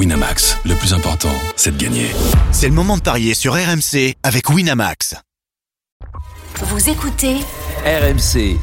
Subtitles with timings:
[0.00, 2.06] Winamax, le plus important, c'est de gagner.
[2.52, 5.14] C'est le moment de parier sur RMC avec Winamax.
[6.62, 7.36] Vous écoutez
[7.84, 8.56] RMC.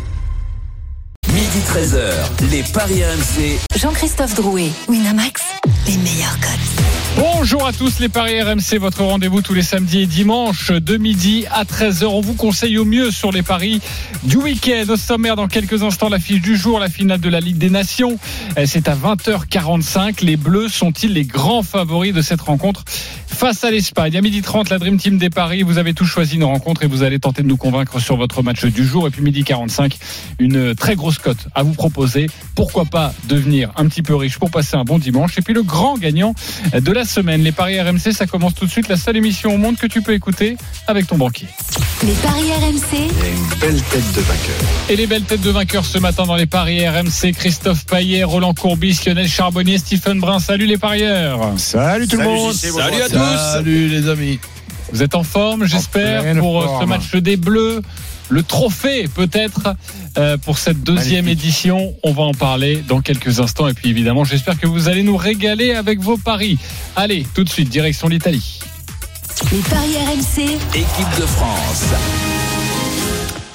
[1.48, 3.60] Midi 13h, les Paris RMC.
[3.78, 5.42] Jean-Christophe Drouet, Winamax,
[5.88, 6.78] les meilleurs codes.
[7.18, 11.46] Bonjour à tous les Paris RMC, votre rendez-vous tous les samedis et dimanches de midi
[11.50, 12.06] à 13h.
[12.06, 13.80] On vous conseille au mieux sur les paris
[14.24, 14.84] du week-end.
[14.90, 17.70] Au sommaire, dans quelques instants, la fiche du jour, la finale de la Ligue des
[17.70, 18.20] Nations.
[18.66, 20.26] C'est à 20h45.
[20.26, 22.84] Les Bleus sont-ils les grands favoris de cette rencontre?
[23.28, 24.18] Face à l'Espagne.
[24.18, 25.64] À midi 30, la Dream Team des Paris.
[25.64, 28.42] Vous avez tous choisi une rencontre et vous allez tenter de nous convaincre sur votre
[28.42, 29.08] match du jour.
[29.08, 29.98] Et puis midi 45,
[30.40, 32.28] une très grosse cote à vous proposer.
[32.56, 35.38] Pourquoi pas devenir un petit peu riche pour passer un bon dimanche.
[35.38, 36.34] Et puis le grand gagnant
[36.74, 37.42] de la semaine.
[37.44, 38.88] Les Paris RMC, ça commence tout de suite.
[38.88, 41.48] La seule émission au monde que tu peux écouter avec ton banquier.
[42.04, 42.88] Les Paris RMC.
[42.94, 44.56] Il y a une belle tête de vainqueur.
[44.90, 47.34] Et les belles têtes de vainqueurs ce matin dans les Paris RMC.
[47.34, 50.40] Christophe Paillet, Roland Courbis, Lionel Charbonnier, Stephen Brun.
[50.40, 51.54] Salut les parieurs.
[51.58, 52.54] Salut tout le monde.
[52.54, 53.17] Salut à tous.
[53.54, 54.40] Salut les amis.
[54.92, 56.82] Vous êtes en forme, j'espère, pour forme.
[56.82, 57.82] ce match des Bleus.
[58.30, 59.76] Le trophée, peut-être,
[60.18, 61.46] euh, pour cette deuxième Magnifique.
[61.46, 61.94] édition.
[62.04, 63.68] On va en parler dans quelques instants.
[63.68, 66.58] Et puis, évidemment, j'espère que vous allez nous régaler avec vos paris.
[66.96, 68.60] Allez, tout de suite, direction l'Italie.
[69.52, 70.44] Les Paris RMC.
[70.74, 72.37] Équipe de France.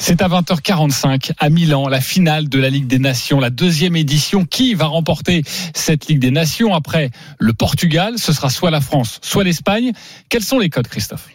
[0.05, 4.45] C'est à 20h45 à Milan, la finale de la Ligue des Nations, la deuxième édition.
[4.45, 5.45] Qui va remporter
[5.77, 8.15] cette Ligue des Nations après le Portugal?
[8.19, 9.93] Ce sera soit la France, soit l'Espagne.
[10.29, 11.29] Quels sont les codes, Christophe?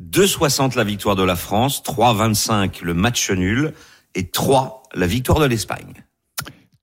[0.00, 3.74] 2,60 la victoire de la France, 3,25 le match nul
[4.14, 6.03] et 3 la victoire de l'Espagne.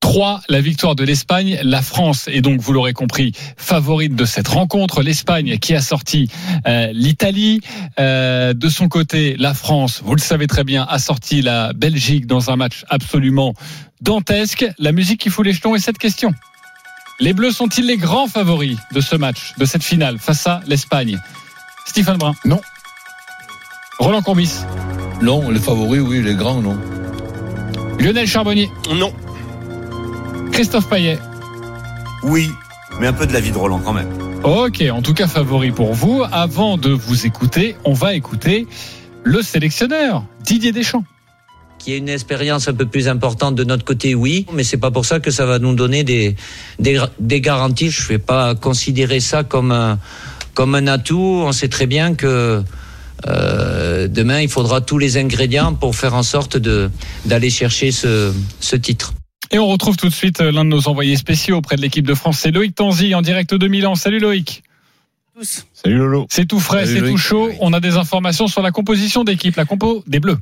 [0.01, 1.59] 3, la victoire de l'Espagne.
[1.63, 5.01] La France est donc, vous l'aurez compris, favorite de cette rencontre.
[5.01, 6.29] L'Espagne qui a sorti
[6.67, 7.61] euh, l'Italie.
[7.99, 12.27] Euh, de son côté, la France, vous le savez très bien, a sorti la Belgique
[12.27, 13.53] dans un match absolument
[14.01, 14.65] dantesque.
[14.79, 16.33] La musique qui fout les jetons est cette question.
[17.19, 21.19] Les Bleus sont-ils les grands favoris de ce match, de cette finale, face à l'Espagne?
[21.85, 22.59] Stephen Brun Non.
[23.99, 24.51] Roland Courbis
[25.21, 26.77] Non, les favoris, oui, les grands, non.
[27.99, 29.13] Lionel Charbonnier Non.
[30.51, 31.19] Christophe Payet
[32.23, 32.51] Oui,
[32.99, 34.09] mais un peu de la vie de Roland quand même.
[34.43, 36.23] Ok, en tout cas favori pour vous.
[36.31, 38.67] Avant de vous écouter, on va écouter
[39.23, 41.03] le sélectionneur, Didier Deschamps.
[41.77, 44.77] Qu'il y ait une expérience un peu plus importante de notre côté, oui, mais c'est
[44.77, 46.35] pas pour ça que ça va nous donner des,
[46.79, 47.89] des, des garanties.
[47.89, 49.97] Je vais pas considérer ça comme un,
[50.53, 51.41] comme un atout.
[51.43, 52.63] On sait très bien que
[53.27, 56.89] euh, demain, il faudra tous les ingrédients pour faire en sorte de
[57.25, 59.13] d'aller chercher ce, ce titre.
[59.51, 62.13] Et on retrouve tout de suite l'un de nos envoyés spéciaux auprès de l'équipe de
[62.13, 63.95] France, c'est Loïc Tanzi en direct de Milan.
[63.95, 64.63] Salut Loïc.
[65.73, 66.27] Salut Lolo.
[66.29, 67.49] C'est tout frais, c'est tout chaud.
[67.59, 70.37] On a des informations sur la composition d'équipe, la compo des Bleus.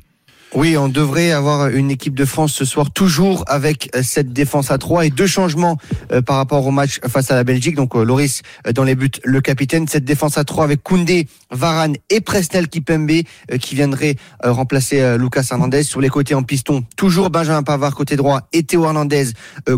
[0.52, 4.72] Oui, on devrait avoir une équipe de France ce soir, toujours avec euh, cette défense
[4.72, 5.78] à 3 et deux changements
[6.10, 7.76] euh, par rapport au match face à la Belgique.
[7.76, 8.42] Donc, euh, Loris
[8.74, 9.86] dans les buts, le capitaine.
[9.86, 13.22] Cette défense à 3 avec Koundé, Varane et Presnel Kipembe
[13.60, 15.82] qui viendraient remplacer Lucas Hernandez.
[15.84, 19.28] Sur les côtés en piston, toujours Benjamin Pavard côté droit et Théo Hernandez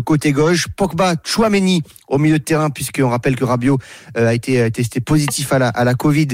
[0.05, 0.67] côté gauche.
[0.75, 3.79] Pogba, Chouameni au milieu de terrain puisqu'on rappelle que Rabiot
[4.15, 6.29] a été testé positif à la, Covid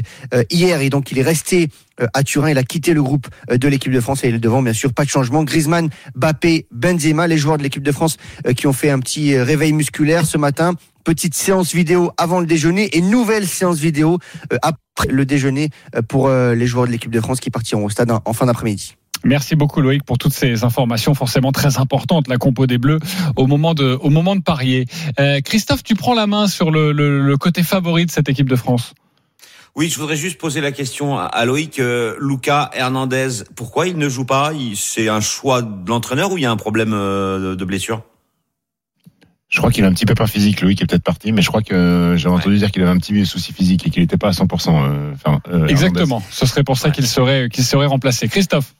[0.49, 1.69] hier et donc il est resté
[2.13, 2.49] à Turin.
[2.49, 4.73] Il a quitté le groupe euh, de l'équipe de France et il est devant, bien
[4.73, 5.43] sûr, pas de changement.
[5.43, 8.17] Griezmann, Bappé, Benzema, les joueurs de l'équipe de France
[8.47, 10.73] euh, qui ont fait un petit euh, réveil musculaire ce matin.
[11.05, 14.19] Petite séance vidéo avant le déjeuner et nouvelle séance vidéo
[14.53, 17.85] euh, après le déjeuner euh, pour euh, les joueurs de l'équipe de France qui partiront
[17.85, 18.95] au stade en- fin d'après-midi.
[19.25, 22.99] Merci beaucoup Loïc pour toutes ces informations forcément très importantes, la compo des Bleus
[23.35, 24.85] au moment de, parier.
[25.19, 28.93] Euh, Christophe, tu prends la main sur le côté favori de cette équipe de France?
[29.79, 31.79] Oui, je voudrais juste poser la question à- Loïc.
[31.79, 34.51] Euh, Lucas Hernandez, pourquoi il ne joue pas?
[34.53, 38.01] Il- C'est un choix de l'entraîneur ou il y a un problème euh, de- blessure?
[39.47, 41.61] Je crois qu'il a un petit pépin physique, Loïc est peut-être parti, mais je crois
[41.61, 44.31] que j'ai entendu dire qu'il avait un petit souci physique et qu'il n'était pas à
[44.33, 44.83] 100%.
[44.83, 46.21] euh, enfin, euh, Exactement.
[46.29, 46.93] Ce serait pour ça Ouais.
[46.93, 48.27] qu'il serait, qu'il serait remplacé.
[48.27, 48.75] Christophe.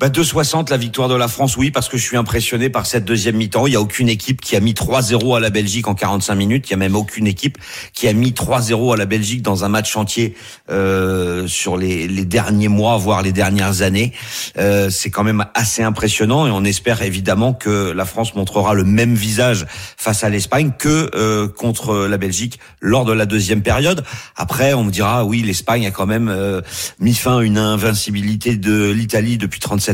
[0.00, 3.04] Bah 2,60 la victoire de la France, oui, parce que je suis impressionné par cette
[3.04, 3.66] deuxième mi-temps.
[3.66, 6.68] Il y a aucune équipe qui a mis 3-0 à la Belgique en 45 minutes.
[6.68, 7.58] Il y a même aucune équipe
[7.92, 10.36] qui a mis 3-0 à la Belgique dans un match entier
[10.70, 14.14] euh, sur les, les derniers mois, voire les dernières années.
[14.56, 18.84] Euh, c'est quand même assez impressionnant et on espère évidemment que la France montrera le
[18.84, 19.66] même visage
[19.98, 24.02] face à l'Espagne que euh, contre la Belgique lors de la deuxième période.
[24.34, 26.62] Après, on me dira oui, l'Espagne a quand même euh,
[27.00, 29.89] mis fin à une invincibilité de l'Italie depuis 37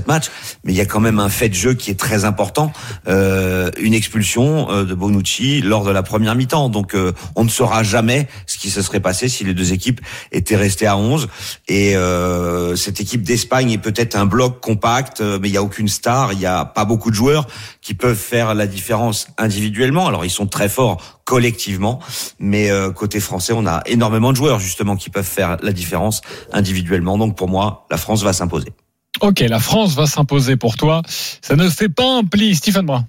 [0.64, 2.72] mais il y a quand même un fait de jeu qui est très important,
[3.08, 6.68] euh, une expulsion euh, de Bonucci lors de la première mi-temps.
[6.68, 10.00] Donc euh, on ne saura jamais ce qui se serait passé si les deux équipes
[10.32, 11.28] étaient restées à 11.
[11.68, 15.62] Et euh, cette équipe d'Espagne est peut-être un bloc compact, euh, mais il y a
[15.62, 17.46] aucune star, il y a pas beaucoup de joueurs
[17.80, 20.06] qui peuvent faire la différence individuellement.
[20.06, 21.98] Alors ils sont très forts collectivement,
[22.38, 26.22] mais euh, côté français, on a énormément de joueurs justement qui peuvent faire la différence
[26.52, 27.18] individuellement.
[27.18, 28.72] Donc pour moi, la France va s'imposer.
[29.20, 31.02] Ok, la France va s'imposer pour toi.
[31.06, 33.06] Ça ne fait pas un pli, Stephen Brun.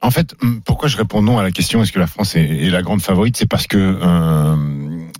[0.00, 1.82] En fait, hum, pourquoi je réponds non à la question?
[1.82, 3.36] Est-ce que la France est, est la grande favorite?
[3.36, 4.56] C'est parce que euh,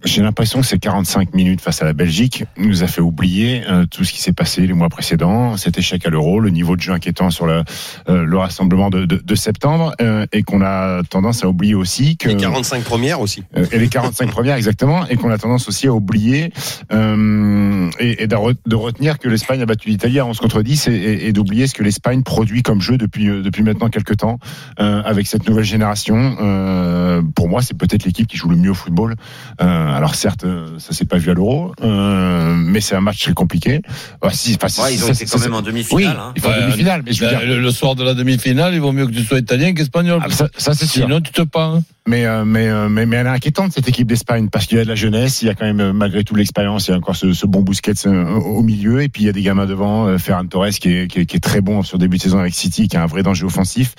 [0.04, 3.87] j'ai l'impression que ces 45 minutes face à la Belgique nous a fait oublier euh,
[3.87, 6.81] tout ce qui s'est passé les mois précédents, cet échec à l'euro, le niveau de
[6.82, 7.62] jeu inquiétant sur le,
[8.08, 12.16] euh, le rassemblement de, de, de septembre, euh, et qu'on a tendance à oublier aussi
[12.16, 13.44] que Les 45 premières aussi.
[13.56, 16.52] euh, et les 45 premières exactement, et qu'on a tendance aussi à oublier
[16.93, 20.62] euh, et, et de re- de retenir que l'Espagne a battu l'Italie à 11 contre
[20.62, 23.88] 10 et, et- et d'oublier ce que l'Espagne produit comme jeu depuis euh, depuis maintenant
[23.88, 24.38] quelques temps
[24.81, 26.37] euh, avec cette nouvelle génération.
[26.40, 29.14] Euh, pour moi, c'est peut-être l'équipe qui joue le mieux au football.
[29.60, 33.20] Euh, alors certes, euh, ça s'est pas vu à l'Euro, euh, mais c'est un match
[33.22, 33.80] très compliqué.
[34.20, 35.62] Ah, si, enfin, si, Ouais, ils ont ça- été quand même en
[35.92, 36.32] Oui, hein.
[36.44, 39.12] Ouais, demi-finale, mais je veux dire, le, soir de la demi-finale, il vaut mieux que
[39.12, 40.20] tu sois italien qu'espagnol.
[40.24, 41.04] ah, ça, ça, c'est sûr.
[41.04, 41.82] Sinon, tu te pends.
[42.04, 44.80] Mais, euh, mais, euh, mais, mais elle est inquiétante cette équipe d'Espagne parce qu'il y
[44.80, 46.94] a de la jeunesse, il y a quand même euh, malgré tout l'expérience, il y
[46.94, 49.42] a encore ce, ce bon Busquets euh, au milieu et puis il y a des
[49.42, 52.16] gamins devant, euh, Ferran Torres qui est, qui, est, qui est très bon sur début
[52.16, 53.94] de saison avec City, qui a un vrai danger offensif.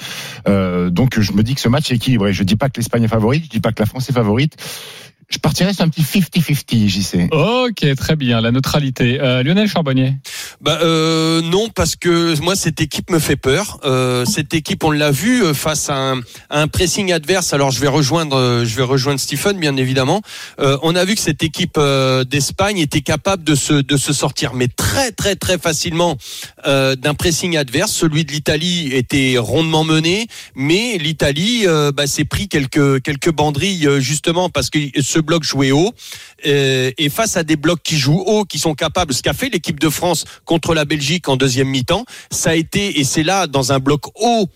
[0.50, 2.34] Euh, donc je me dis que ce match est équilibré.
[2.34, 4.57] Je dis pas que l'Espagne est favorite, je dis pas que la France est favorite.
[5.34, 7.28] Je partirais sur un petit 50-50, j'y sais.
[7.32, 9.20] Ok, très bien, la neutralité.
[9.20, 10.14] Euh, Lionel Charbonnier.
[10.62, 13.80] Bah euh, non parce que moi cette équipe me fait peur.
[13.84, 16.20] Euh, cette équipe on l'a vu euh, face à un,
[16.52, 17.52] à un pressing adverse.
[17.52, 20.22] Alors je vais rejoindre euh, je vais rejoindre Stephen bien évidemment.
[20.60, 24.14] Euh, on a vu que cette équipe euh, d'Espagne était capable de se de se
[24.14, 26.16] sortir mais très très très facilement
[26.68, 27.92] euh, d'un pressing adverse.
[27.92, 33.88] Celui de l'Italie était rondement mené, mais l'Italie euh, bah, s'est pris quelques quelques banderilles
[33.88, 35.94] euh, justement parce que ce bloc jouait haut
[36.46, 39.50] euh, et face à des blocs qui jouent haut, qui sont capables, ce qu'a fait
[39.50, 43.48] l'équipe de France contre la Belgique en deuxième mi-temps, ça a été, et c'est là,
[43.48, 44.48] dans un bloc haut,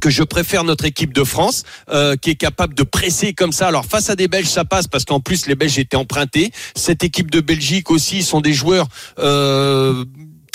[0.00, 3.68] que je préfère notre équipe de France, euh, qui est capable de presser comme ça.
[3.68, 6.50] Alors face à des Belges, ça passe parce qu'en plus les Belges étaient empruntés.
[6.74, 8.88] Cette équipe de Belgique aussi sont des joueurs.
[9.18, 10.04] Euh,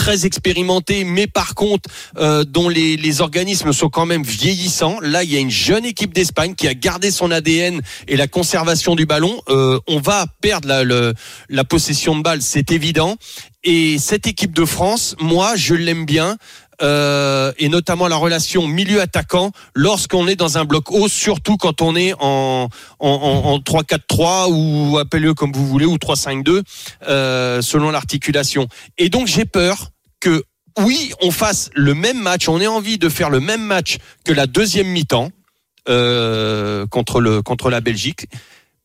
[0.02, 1.88] très expérimentés, mais par contre,
[2.18, 5.00] euh, dont les, les organismes sont quand même vieillissants.
[5.00, 8.26] Là, il y a une jeune équipe d'Espagne qui a gardé son ADN et la
[8.28, 9.40] conservation du ballon.
[9.50, 11.14] Euh, on va perdre la, le-
[11.50, 13.16] la possession de balle, c'est évident.
[13.64, 16.38] Et cette équipe de France, moi, je l'aime bien.
[16.82, 21.96] Euh, et notamment la relation milieu-attaquant lorsqu'on est dans un bloc haut, surtout quand on
[21.96, 22.70] est en,
[23.00, 26.64] en, en, en 3-4-3 ou appelez-le comme vous voulez, ou 3-5-2,
[27.08, 28.68] euh, selon l'articulation.
[28.98, 29.90] Et donc j'ai peur
[30.20, 30.44] que
[30.80, 34.32] oui, on fasse le même match, on ait envie de faire le même match que
[34.32, 35.32] la deuxième mi-temps
[35.90, 38.28] euh, contre le contre la Belgique,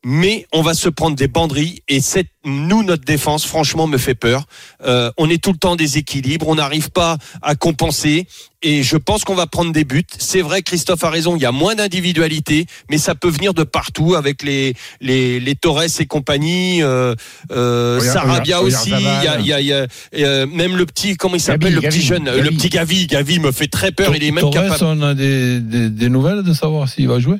[0.09, 4.15] mais on va se prendre des banderies et cette, nous notre défense franchement me fait
[4.15, 4.45] peur.
[4.87, 8.29] Euh, on est tout le temps des équilibres, on n'arrive pas à compenser
[8.63, 10.05] et je pense qu'on va prendre des buts.
[10.17, 13.65] C'est vrai, Christophe a raison, il y a moins d'individualité, mais ça peut venir de
[13.65, 17.17] partout avec les les, les Torres et compagnie, euh,
[17.51, 18.91] euh, Oya- Sarabia Oya- aussi.
[18.91, 21.45] Il y a, y a, il y a, euh, même le petit, comment il Gavi,
[21.47, 22.41] s'appelle, le Gavi, petit jeune, Gavi.
[22.43, 23.07] le petit Gavi.
[23.09, 24.15] Gavi me fait très peur.
[24.15, 24.85] Il est même Torres, capable.
[24.85, 27.39] on a des, des, des nouvelles de savoir s'il va jouer?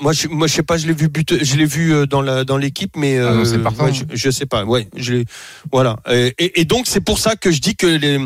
[0.00, 2.22] Moi, je, moi, je sais pas, je l'ai vu but, je l'ai vu euh, dans
[2.22, 4.04] la dans l'équipe, mais Ah non, euh, c'est partant, ouais, hein.
[4.10, 4.64] je, je sais pas.
[4.64, 5.24] Ouais, je l'ai-
[5.70, 5.96] voilà.
[6.10, 8.18] Et, et- donc c'est pour ça que je dis que les,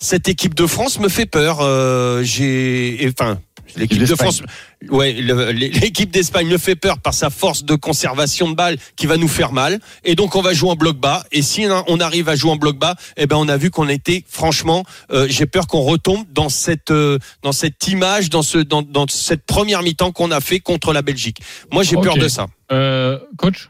[0.00, 1.58] cette équipe de France me fait peur.
[1.60, 3.38] Euh, J'ai, enfin,
[3.76, 4.14] l'équipe de.
[4.14, 4.42] France,
[4.90, 9.16] ouais, l'équipe d'Espagne me fait peur par sa force de conservation de balles qui va
[9.16, 9.80] nous faire mal.
[10.04, 11.24] Et donc on va jouer en bloc bas.
[11.32, 13.88] Et si on arrive à jouer en bloc bas, eh ben on a vu qu'on
[13.88, 18.58] était franchement, euh, j'ai peur qu'on retombe dans cette euh, dans cette image, dans ce
[18.58, 21.40] dans, dans cette première mi-temps qu'on a fait contre la Belgique.
[21.72, 22.46] Moi j'ai peur de ça.
[22.70, 23.68] Euh, coach?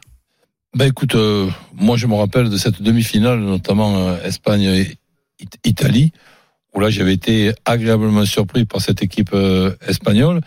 [0.75, 6.11] Ben écoute, euh, moi je me rappelle de cette demi-finale, notamment euh, Espagne-Italie,
[6.75, 10.41] où là j'avais été agréablement surpris par cette équipe euh, espagnole.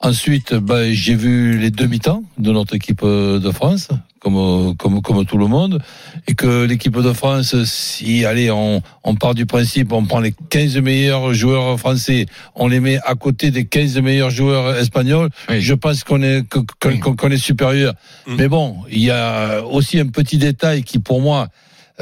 [0.00, 3.88] Ensuite, ben, j'ai vu les demi-temps de notre équipe euh, de France,
[4.20, 5.80] comme, euh, comme, comme tout le monde,
[6.28, 10.34] et que l'équipe de France, si allez, on, on part du principe, on prend les
[10.50, 15.62] 15 meilleurs joueurs français, on les met à côté des 15 meilleurs joueurs espagnols, Oui.
[15.62, 16.44] je pense qu'on est,
[16.84, 17.00] Oui.
[17.00, 17.94] qu'on est supérieur.
[18.26, 18.34] Mm.
[18.36, 21.48] Mais bon, il y a aussi un petit détail qui, pour moi,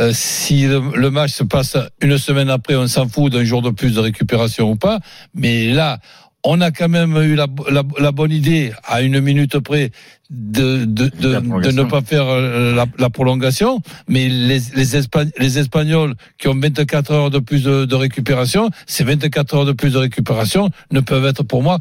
[0.00, 3.62] euh, si le, le match se passe une semaine après, on s'en fout d'un jour
[3.62, 4.98] de plus de récupération ou pas.
[5.32, 6.00] Mais là,
[6.44, 9.90] on a quand même eu la, la, la bonne idée, à une minute près,
[10.30, 11.84] de, de, de, La de prolongation.
[11.84, 13.80] ne pas faire euh, la, la prolongation.
[14.08, 18.70] Mais les, les, Espagn- les Espagnols qui ont 24 heures de plus de, de récupération,
[18.86, 21.78] ces 24 heures de plus de récupération ne peuvent être pour moi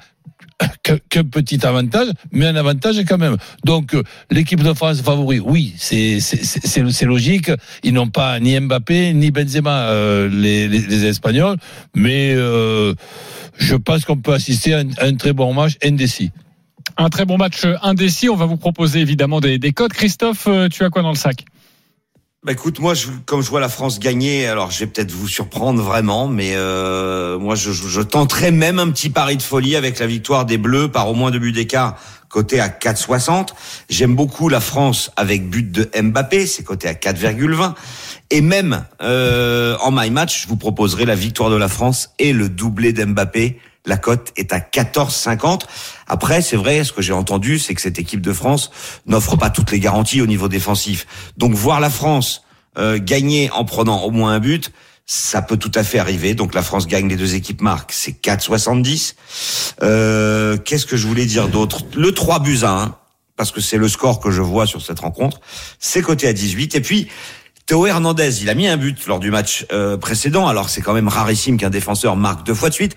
[0.83, 3.37] que- petit avantage, mais un avantage quand même.
[3.63, 6.19] Donc euh, l'équipe de France favori, oui, c'est
[7.03, 7.51] logique.
[7.83, 11.57] Ils n'ont pas ni Mbappé ni Benzema euh, les, les, Espagnols,
[11.95, 12.93] mais euh,
[13.57, 16.31] je pense qu'on peut assister à un, très bon match indécis.
[16.97, 18.29] Un très bon match indécis.
[18.29, 19.93] On va vous proposer évidemment des, des codes.
[19.93, 21.45] Christophe, tu as quoi dans le sac?
[22.45, 22.93] Bah écoute, moi,
[23.25, 27.39] comme je vois la France gagner, alors je vais peut-être vous surprendre vraiment, mais euh,
[27.39, 31.09] moi, je, tenterai même un petit pari de folie avec la victoire des Bleus par
[31.09, 31.95] au moins deux buts d'écart,
[32.27, 33.53] côté à 4,60.
[33.89, 37.75] J'aime beaucoup la France avec but de Mbappé, c'est côté à 4,20.
[38.29, 42.33] Et même euh, en my match, je vous proposerai la victoire de la France et
[42.33, 43.57] le doublé d'Mbappé.
[43.85, 45.61] La cote est à 14,50.
[46.07, 48.71] Après, c'est vrai, ce que j'ai entendu, c'est que cette équipe de France
[49.05, 51.05] n'offre pas toutes les garanties au niveau défensif.
[51.37, 52.43] Donc voir la France
[52.77, 54.71] euh, gagner en prenant au moins un but,
[55.05, 56.33] ça peut tout à fait arriver.
[56.33, 59.15] Donc la France gagne, les deux équipes marquent, c'est 4,70.
[59.81, 61.81] Euh, Qu'est-ce que je voulais dire d'autre?
[61.95, 62.95] Le 3 buts à 1,
[63.35, 65.39] parce que c'est le score que je vois sur cette rencontre,
[65.79, 66.75] c'est coté à 18.
[66.75, 67.09] Et puis,
[67.65, 70.47] Théo Hernandez, il a mis un but lors du match euh, précédent.
[70.47, 72.95] Alors c'est quand même rarissime qu'un défenseur marque deux fois de suite,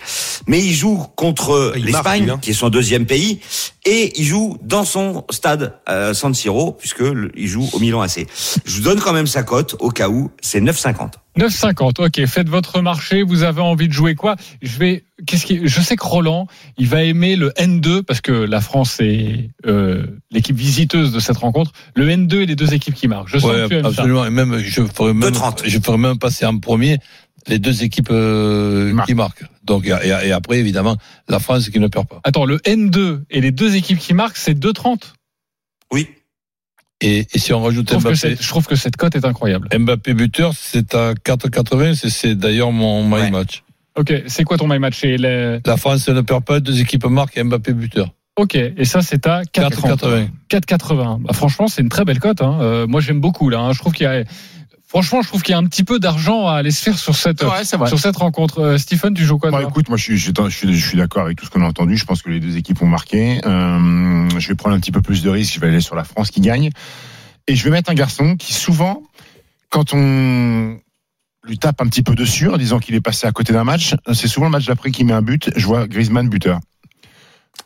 [0.49, 2.39] mais il joue contre marque, l'Espagne, hein.
[2.43, 3.41] qui est son deuxième pays,
[3.85, 8.01] et il joue dans son stade euh, San Siro, puisque le- il joue au Milan
[8.03, 8.27] AC.
[8.65, 11.11] Je vous donne quand même sa cote au cas où, c'est 9,50.
[11.39, 12.05] 9,50.
[12.07, 13.23] Ok, faites votre marché.
[13.23, 14.37] Vous avez envie de jouer quoi?
[14.63, 15.05] Je vais.
[15.27, 16.47] Qu'est-ce qui Je sais que Roland,
[16.79, 21.37] il va aimer le N2 parce que la France est euh, l'équipe visiteuse de cette
[21.39, 21.73] rencontre.
[21.95, 23.29] Le N2 et les deux équipes qui marquent.
[23.29, 23.89] Je sens Ouais, que tu aimes ça.
[23.89, 24.25] absolument.
[24.27, 25.63] Et même, je ferais même, 2,30.
[25.67, 26.99] je ferais même passer en premier
[27.49, 29.45] les deux équipes euh, qui marquent.
[29.63, 30.97] Donc, et, et après, évidemment,
[31.29, 32.21] la France qui ne perd pas.
[32.25, 35.13] Attends, le N2 et les deux équipes qui marquent, c'est 2,30.
[35.93, 36.09] Oui.
[37.03, 39.69] Et, et si on Je rajoute que Mbappé, je trouve que cette cote est incroyable.
[39.77, 41.95] Mbappé buteur, c'est à 4,80.
[41.95, 43.31] C'est- C'est d'ailleurs mon my Ouais.
[43.31, 43.63] match.
[43.99, 45.03] Ok, c'est quoi ton my match?
[45.03, 48.11] Les- La France ne perd pas, deux équipes marquent et Mbappé buteur.
[48.37, 49.99] Ok, et ça c'est à 4,30.
[50.01, 50.29] 4,80.
[50.49, 51.19] 4,80.
[51.23, 52.43] Bah, franchement, c'est une très belle cote.
[52.43, 52.59] Hein.
[52.61, 53.61] Euh, moi, j'aime beaucoup là.
[53.61, 53.73] hein.
[53.73, 54.25] Je trouve qu'il y a,
[54.87, 57.15] franchement, je trouve qu'il y a un petit peu d'argent à aller se faire sur
[57.17, 58.61] cette Ouais, sur cette rencontre.
[58.61, 60.89] Euh, Stephen, tu joues quoi toi écoute, moi je suis, je, suis- je suis, je
[60.89, 61.97] suis d'accord avec tout ce qu'on a entendu.
[61.97, 63.41] Je pense que les deux équipes ont marqué.
[63.45, 65.55] Euh, je vais prendre un petit peu plus de risques.
[65.55, 66.71] Je vais aller sur la France qui gagne.
[67.49, 69.03] Et je vais mettre un garçon qui souvent,
[69.71, 70.77] quand on
[71.47, 73.95] lui tape un petit peu dessus en disant qu'il est passé à côté d'un match,
[74.15, 75.51] c'est souvent le match d'après qui met un but.
[75.55, 76.59] Je vois Griezmann buteur.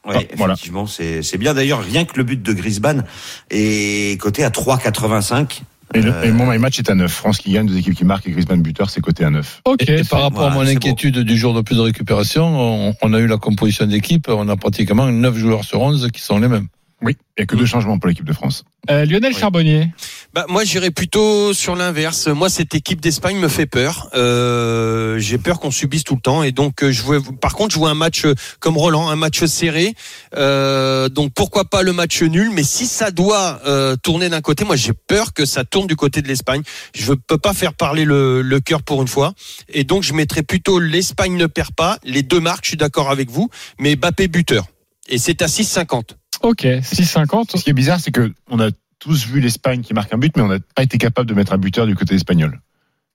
[0.06, 0.52] Oui, Ah, voilà.
[0.54, 1.52] effectivement, c'est c'est bien.
[1.54, 3.04] D'ailleurs, rien que le but de Griezmann
[3.50, 5.62] est coté à 3,85.
[5.94, 7.10] Et, le, Euh, et mon my match est à 9.
[7.10, 9.62] France qui gagne, deux équipes qui marquent et Griezmann buteur, c'est coté à 9.
[9.64, 9.88] Ok.
[9.88, 13.12] Et, par rapport voilà, à mon inquiétude du jour de plus de récupération, on, on
[13.12, 16.48] a eu la composition d'équipe, on a pratiquement 9 joueurs sur 11 qui sont les
[16.48, 16.68] mêmes.
[17.02, 18.64] Oui, il n'y a que deux changements pour l'équipe de France.
[18.90, 19.40] Euh, Lionel Oui.
[19.40, 19.88] Charbonnier.
[20.34, 22.26] Bah, moi, j'irais plutôt sur l'inverse.
[22.28, 24.10] Moi, cette équipe d'Espagne me fait peur.
[24.14, 26.42] Euh, J'ai peur qu'on subisse tout le temps.
[26.42, 28.26] Et donc, euh, je vois, par contre, je vois un match
[28.58, 29.94] comme Roland, un match serré.
[30.36, 32.50] Euh, donc, pourquoi pas le match nul?
[32.52, 35.96] Mais si ça doit euh, tourner d'un côté, moi, j'ai peur que ça tourne du
[35.96, 36.62] côté de l'Espagne.
[36.94, 39.32] Je ne peux pas faire parler le, le cœur pour une fois.
[39.70, 41.98] Et donc, je mettrais plutôt l'Espagne ne perd pas.
[42.04, 43.48] Les deux marques, je suis d'accord avec vous.
[43.78, 44.66] Mais Bappé buteur.
[45.08, 46.10] Et c'est à 6,50.
[46.42, 47.56] Ok, 6,50.
[47.58, 50.36] Ce qui est bizarre, c'est que on a tous vu l'Espagne qui marque un but,
[50.36, 52.60] mais on n'a pas été capable de mettre un buteur du côté espagnol.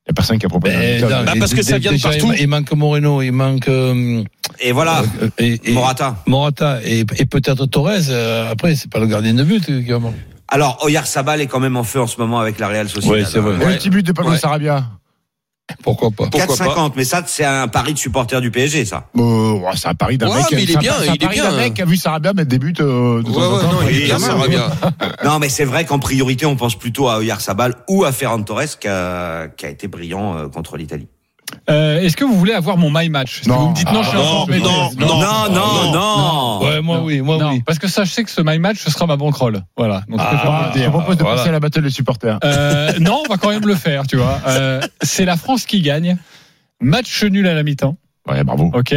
[0.07, 1.09] Il n'y a personne qui a proposé un Ben, buteur.
[1.19, 2.31] non, Bah, parce que ça vient de déjà, partout.
[2.39, 4.23] Il, manque Moreno, il manque euh,
[4.59, 6.17] Et voilà, euh, et, et- Morata.
[6.27, 7.89] Morata et, et peut-être Torres.
[8.09, 10.17] euh, après, c'est pas le gardien de but qui va marquer.
[10.47, 13.17] Alors, Oyar Sabal est quand même en feu en ce moment avec la Real Sociedad.
[13.17, 13.55] Ouais, c'est vrai.
[13.55, 14.37] Et le petit but de Pablo Ouais.
[14.37, 14.85] Sarabia.
[15.83, 16.27] Pourquoi pas?
[16.29, 19.07] Pourquoi 4,50, mais ça, c'est un pari de supporter du PSG, ça.
[19.15, 20.45] Ouais, c'est un pari d'un Ouais, mec.
[20.51, 21.49] mais il est c'est un- bien, un il est pari bien.
[21.51, 23.61] d'un mec qui a vu Sarabia mettre des buts euh, de Ouais, temps en ouais,
[23.63, 23.71] temps.
[23.71, 24.69] non, il est bien, Sarabia.
[25.25, 28.41] Non, mais c'est vrai qu'en priorité, on pense plutôt à Oyar Sabal ou à Ferran
[28.43, 31.07] Torres, qui a, qui a été brillant euh, contre l'Italie.
[31.69, 33.57] Euh, Est-ce que vous voulez avoir mon my match Non.
[33.57, 34.59] vous me dites non, je suis Ah, informé.
[34.59, 36.65] non, Non, non, non, non, non.
[36.65, 37.61] Ouais, moi oui, moi non, oui.
[37.65, 39.61] parce que ça, je sais que ce my match, ce sera ma banquerolle.
[39.77, 40.01] Voilà.
[40.07, 41.37] Donc, je Ah, préfère Ah, te propose de Voilà.
[41.37, 42.39] passer à la battle des supporters.
[42.43, 44.39] Euh, non, on va quand même le faire, tu vois.
[44.47, 46.17] Euh, c'est la France qui gagne.
[46.81, 47.95] Match nul à la mi-temps,
[48.27, 48.71] Ouais, bravo.
[48.73, 48.93] ok.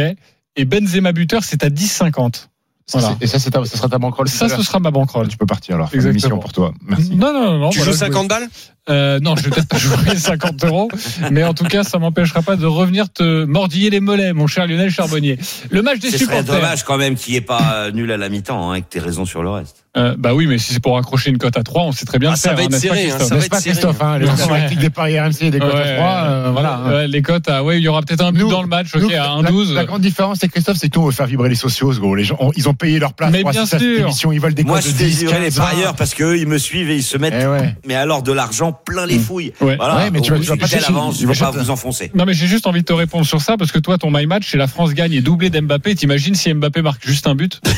[0.55, 2.49] Et Benzema buteur, c'est à 10,50.
[2.85, 3.15] Ça, Voilà.
[3.21, 5.27] Et ça, c'est ta- ça sera ta à Ça, ce sera ma banquerolle.
[5.27, 5.89] Tu peux partir alors.
[5.93, 6.13] Exactement.
[6.15, 6.73] Mission pour toi.
[6.87, 7.15] Merci.
[7.15, 7.57] Non, non, non.
[7.59, 8.47] non, Tu voilà, joues je- 50 balles
[8.89, 10.89] Euh, non, je vais peut-être pas jouer 50 euros,
[11.31, 14.67] mais en tout cas, ça m'empêchera pas de revenir te mordiller les mollets, mon cher
[14.67, 15.37] Lionel Charbonnier.
[15.69, 16.43] Le match des Ce supporters.
[16.55, 18.87] dommage quand même qu'il n'y ait pas euh, nul à la mi-temps, hein, et que
[18.89, 19.77] t'aies raison sur le reste.
[19.97, 22.19] Euh, bah oui, mais si c'est pour accrocher une cote à 3, on sait très
[22.19, 22.57] bien Ah, le ça faire.
[22.57, 23.71] va hein, être pas, serré, hein, Christophe ça va être pas, serré.
[23.73, 24.31] Christophe hein, Les Ouais.
[24.35, 26.73] versions électriques des paris RMC, des cotes Ouais, à 3, euh, voilà.
[26.75, 26.91] hein.
[26.93, 28.93] Ouais, les cotes, à, ouais, il y aura peut-être un but Nous- dans le match,
[28.95, 29.73] ok, Nous, à la- 1-12.
[29.73, 32.13] La, grande différence, c'est Christophe, c'est que nous, on veut faire vibrer les socios, gros.
[32.13, 34.01] Les gens, on- ils ont payé leur place Mais pour bien à cette sûr.
[34.01, 34.31] émission.
[34.31, 35.63] Ils veulent des Moi, cotes je de fais 10, vibrer les 15, 20.
[35.65, 37.75] parieurs parce qu'eux, ils me suivent et ils se mettent, Eh ouais.
[37.87, 39.53] mais alors de l'argent plein les fouilles.
[39.61, 39.75] Ouais.
[39.77, 39.95] Voilà.
[39.97, 42.11] Ouais, mais tu vas- tu vas pas vais pas vous enfoncer.
[42.13, 44.25] Non mais j'ai juste envie de te répondre sur ça parce que toi ton my
[44.25, 45.95] match c'est la France gagne et doublé d'Mbappé.
[45.95, 47.59] T'imagines si Mbappé marque juste un but?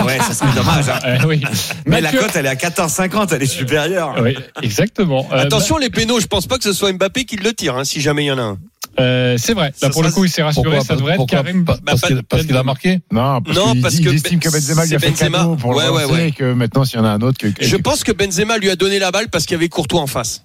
[0.00, 0.88] Ah ouais, ça serait dommage.
[0.88, 0.98] hein.
[1.04, 1.42] Euh, Oui.
[1.86, 4.14] Mais Mathieu- la cote, elle est à 14,50, elle est supérieure.
[4.22, 5.28] Oui, exactement.
[5.32, 7.84] Euh, Attention, les pénaux, je pense pas que ce soit Mbappé qui le tire, hein,
[7.84, 8.58] si jamais il y en a un.
[9.00, 9.66] Euh, c'est vrai.
[9.68, 10.64] Là Ça pour le coup il s'est rassuré.
[10.64, 11.64] Pourquoi ça devrait être Karim.
[11.64, 14.84] Parce qu'il a marqué Non, parce Non, parce disent- que ils estiment que Ben- Benzema
[14.86, 15.38] lui a fait Benzema.
[15.38, 16.28] cadeau pour Ouais, le ouais, relancer ouais.
[16.28, 17.48] et que maintenant, s'il y en a un autre que.
[17.64, 20.06] Je pense que Benzema lui a donné la balle parce qu'il y avait Courtois en
[20.06, 20.44] face,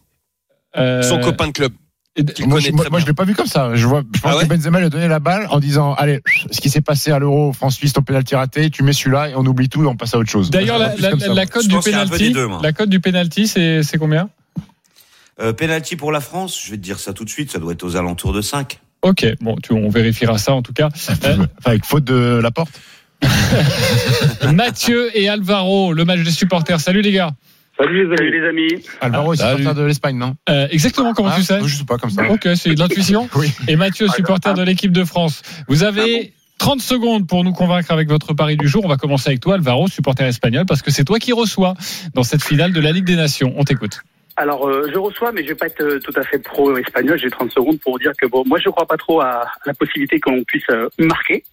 [0.78, 1.72] Euh, son copain de club.
[2.46, 3.72] Moi, je, moi, je l'ai pas vu comme ça.
[3.74, 5.96] Je vois, je pense Ah ouais que Benzema lui a donné la balle en disant,
[5.96, 9.36] allez, ce qui s'est passé à l'Euro, France-Suisse, ton pénalty raté, tu mets celui-là et
[9.36, 10.52] on oublie tout et on passe à autre chose.
[10.52, 12.60] D'ailleurs la, la, cote du pense qu'il y a un peu penalty, des deux, moi.
[12.62, 14.30] la cote du penalty c'est c'est combien?
[15.42, 17.74] Euh, penalty pour la France, je vais te dire ça tout de suite, ça doit
[17.74, 18.80] être aux alentours de 5.
[19.02, 20.90] Ok, bon, tu, on vérifiera ça en tout cas.
[21.10, 22.80] Euh, Enfin, avec faute de la porte.
[24.54, 26.80] Mathieu et Alvaro, le match des supporters.
[26.80, 27.32] Salut les gars.
[27.78, 28.84] Salut les amis.
[29.02, 29.60] Alvaro est Salut.
[29.60, 30.36] supporter de l'Espagne, non?
[30.50, 31.60] Euh, exactement, comment Ah, tu sais?
[31.66, 32.30] Je sais pas comme ça.
[32.30, 33.28] Ok, c'est de l'intuition.
[33.36, 33.52] Oui.
[33.68, 35.42] Et Mathieu, supporter de l'équipe de France.
[35.68, 38.86] Vous avez 30 secondes pour nous convaincre avec votre pari du jour.
[38.86, 41.74] On va commencer avec toi, Alvaro, supporter espagnol, parce que c'est toi qui reçois
[42.14, 43.54] dans cette finale de la Ligue des Nations.
[43.58, 44.02] On t'écoute.
[44.36, 47.18] Alors, euh, je reçois, mais je vais pas être euh, tout à fait pro-espagnol.
[47.20, 50.20] J'ai 30 secondes pour dire que bon, moi, je crois pas trop à la possibilité
[50.20, 51.44] qu'on puisse euh, marquer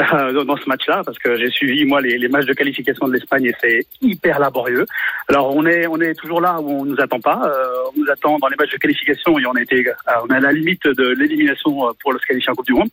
[0.00, 3.46] euh, dans ce match-là, parce que j'ai suivi moi les, matchs de qualification de l'Espagne
[3.46, 4.86] et c'est hyper laborieux.
[5.28, 7.40] Alors on est on est toujours là où on nous attend pas.
[7.44, 9.92] Euh, on nous attend dans les matchs de qualification et on a été euh,
[10.24, 12.88] on est à la limite de l'élimination pour le se qualifier en Coupe du Monde.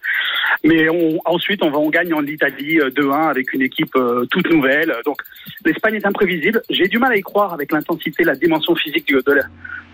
[0.64, 0.88] Mais
[1.26, 3.98] ensuite on va on gagne en Italie 2-1 avec une équipe
[4.30, 4.94] toute nouvelle.
[5.06, 5.22] Donc
[5.66, 6.62] l'Espagne est imprévisible.
[6.70, 9.44] J'ai du mal à y croire avec l'intensité, la dimension physique de la,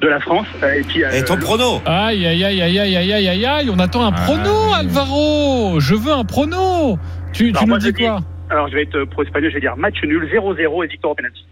[0.02, 0.48] de la France.
[0.76, 1.82] Et puis et ton prono?
[1.86, 3.70] Aïe aïe aïe aïe aïe aïe aïe aïe.
[3.70, 4.22] On attend un ah.
[4.24, 5.80] prono, Alvaro.
[5.80, 6.95] Je veux un prono.
[7.36, 9.96] Tu, Alors, tu nous dis quoi alors, je vais être pro-espagnol, je vais dire match
[10.04, 11.46] nul, 0-0 et victoire au penalty.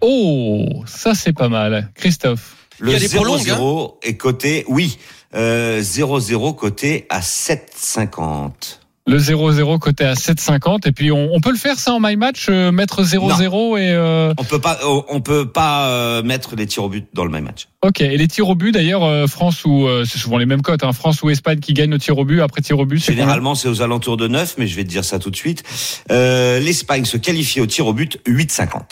[0.00, 1.90] Oh, ça c'est pas mal.
[1.94, 2.68] Christophe.
[2.78, 4.98] Le Il y a des prolongues, 0-0 est coté, oui,
[5.34, 8.80] euh, 0-0 coté à 7,50.
[9.08, 10.88] Le 0-0 côté à 7,50.
[10.88, 13.90] Et puis on, on peut le faire ça en my match, euh, mettre 0-0 et.
[13.92, 17.30] euh, On peut pas, on peut pas euh, mettre des tirs au but dans le
[17.30, 17.68] même match.
[17.82, 20.62] Ok, et les tirs au but d'ailleurs, euh, France ou euh, c'est souvent les mêmes
[20.62, 22.98] cotes, hein, France ou Espagne qui gagnent au tir au but après tir au but.
[22.98, 25.62] Généralement, c'est aux alentours de 9, mais je vais te dire ça tout de suite.
[26.10, 28.66] Euh, L'Espagne se qualifie au tir au but 8,50.
[28.68, 28.82] combien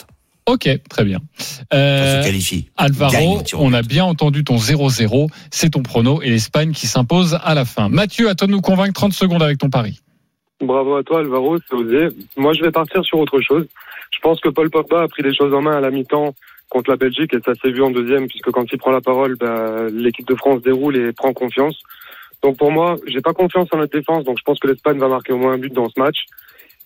[0.47, 1.19] Ok, très bien.
[1.73, 2.69] Euh, se qualifie.
[2.77, 7.55] Alvaro, on a bien entendu ton 0-0, c'est ton prono et l'Espagne qui s'impose à
[7.55, 7.89] la fin.
[7.89, 9.99] Mathieu, à toi de nous convaincre 30 secondes avec ton pari.
[10.61, 12.07] Bravo à toi, Alvaro, c'est osé.
[12.37, 13.67] Moi, je vais partir sur autre chose.
[14.11, 16.33] Je pense que Paul Pogba a pris les choses en main à la mi-temps
[16.69, 19.35] contre la Belgique et ça s'est vu en deuxième puisque quand il prend la parole,
[19.35, 21.81] bah, l'équipe de France déroule et prend confiance.
[22.41, 25.07] Donc pour moi, j'ai pas confiance en notre défense, donc je pense que l'Espagne va
[25.07, 26.25] marquer au moins un but dans ce match.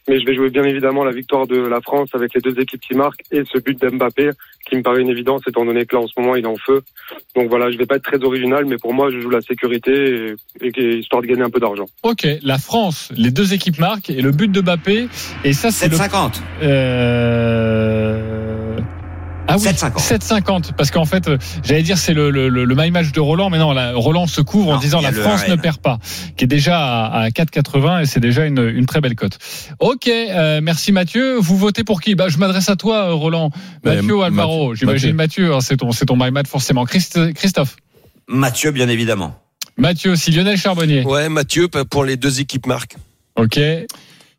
[0.07, 2.81] Mais je vais jouer bien évidemment la victoire de la France avec les deux équipes
[2.81, 4.31] qui marquent et ce but d'Mbappé
[4.67, 6.55] qui me paraît une évidence étant donné que là en ce moment il est en
[6.55, 6.81] feu.
[7.35, 10.35] Donc voilà, je vais pas être très original, mais pour moi je joue la sécurité
[10.61, 11.85] et, et histoire de gagner un peu d'argent.
[12.03, 15.07] Ok, la France, les deux équipes marquent et le but de Mbappé
[15.43, 16.41] et ça c'est le 7,50.
[16.63, 18.38] Euh...
[19.51, 20.07] Ah oui, 7,50.
[20.43, 23.19] 7,50 parce qu'en fait, euh, j'allais dire c'est le, le, le, le my match de
[23.19, 25.51] Roland, mais non, là, Roland se couvre en Non, disant la France RN.
[25.51, 25.97] ne perd pas,
[26.37, 29.37] qui est déjà à, à 4,80 et c'est déjà une, une très belle cote.
[29.79, 31.37] Ok, euh, merci Mathieu.
[31.39, 32.15] Vous votez pour qui?
[32.15, 33.49] Bah, je m'adresse à toi, euh, Roland.
[33.83, 34.75] Ben, Mathieu ou Alvaro.
[34.75, 35.53] J'imagine Mathieu.
[35.53, 36.85] hein, c'est ton, c'est ton my match forcément.
[36.85, 37.75] Christ- Christophe.
[38.27, 39.35] Mathieu, bien évidemment.
[39.77, 40.31] Mathieu aussi.
[40.31, 41.03] Lionel Charbonnier.
[41.05, 42.97] Ouais, Mathieu, pour les deux équipes marques.
[43.35, 43.59] Ok.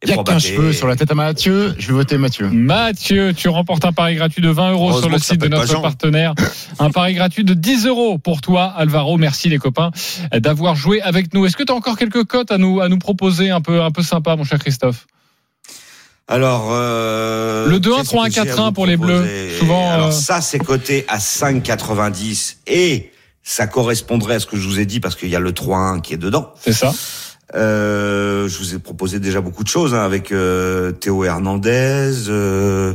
[0.02, 0.40] Il y a qu'un Mbappé.
[0.40, 1.74] cheveu sur la tête à Mathieu.
[1.78, 2.48] Je vais voter Mathieu.
[2.48, 6.34] Mathieu, tu remportes un pari gratuit de 20 euros sur le site de notre partenaire.
[6.78, 9.18] Un pari gratuit de 10 euros pour toi, Alvaro.
[9.18, 9.90] Merci les copains
[10.32, 11.44] d'avoir joué avec nous.
[11.44, 13.90] Est-ce que tu as encore quelques cotes à nous, à nous proposer un peu, un
[13.90, 15.06] peu sympa, mon cher Christophe?
[16.28, 19.26] Alors, euh, Le 2-1, qu'est-ce que 3-1, j'ai à 4-1 vous pour les Bleus.
[19.58, 23.10] Souvent, Alors euh, ça, c'est coté à 5,90 et
[23.42, 26.00] ça correspondrait à ce que je vous ai dit parce qu'il y a le 3-1
[26.00, 26.52] qui est dedans.
[26.60, 26.92] C'est ça.
[27.54, 32.28] Euh, je vous ai proposé déjà beaucoup de choses hein, avec euh, Théo Hernandez.
[32.28, 32.94] euh,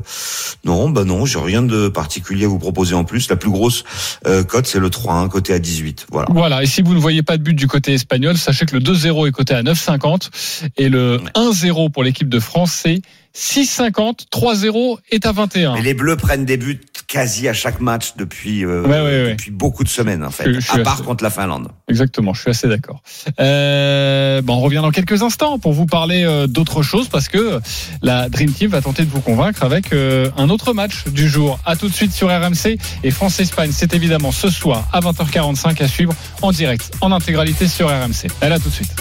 [0.63, 3.29] non, bah non, j'ai rien de particulier à vous proposer en plus.
[3.29, 3.83] La plus grosse
[4.25, 6.07] euh, cote, c'est le 3-1 côté à 18.
[6.11, 6.27] Voilà.
[6.31, 6.63] Voilà.
[6.63, 9.27] Et si vous ne voyez pas de but du côté espagnol, sachez que le 2-0
[9.27, 10.29] est coté à 9,50
[10.77, 13.01] et le 1-0 pour l'équipe de France, c'est
[13.35, 14.27] 6,50.
[14.31, 15.73] 3-0 est à 21.
[15.75, 19.31] Mais les Bleus prennent des buts quasi à chaque match depuis euh, Ouais, ouais, ouais.
[19.31, 21.69] depuis beaucoup de semaines en fait, Je- je suis à part assez- contre la Finlande.
[21.87, 23.01] Exactement, je suis assez d'accord.
[23.39, 27.59] Euh, bon, on revient dans quelques instants pour vous parler euh, d'autre chose parce que
[28.01, 31.59] la Dream Team va tenter de vous convaincre avec euh, un autre match du jour.
[31.65, 33.71] À tout de suite sur RMC et France-Espagne.
[33.73, 38.27] C'est évidemment ce soir à 20h45 à suivre en direct, en intégralité sur RMC.
[38.41, 38.91] Elle a tout de suite.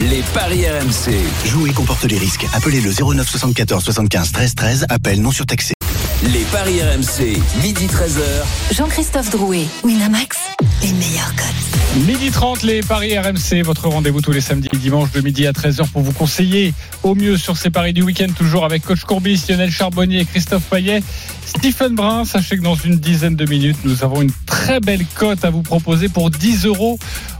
[0.00, 1.14] Les paris RMC.
[1.46, 2.46] Jouer comporte les risques.
[2.52, 4.86] Appelez le 09 74 75 13 13.
[4.90, 5.72] Appel non surtaxé.
[6.32, 7.38] Les paris RMC.
[7.62, 8.74] Midi 13h.
[8.74, 10.38] Jean-Christophe Drouet, Winamax,
[10.80, 12.02] les meilleurs codes.
[12.06, 15.52] Midi 30, les Paris RMC, votre rendez-vous tous les samedis et dimanches de midi à
[15.52, 19.44] 13h pour vous conseiller au mieux sur ces paris du week-end, toujours avec Coach Courbis,
[19.50, 21.02] Lionel Charbonnier et Christophe Payet.
[21.44, 25.44] Stephen Brun, sachez que dans une dizaine de minutes, nous avons une très belle cote
[25.44, 26.98] à vous proposer pour 10 euros.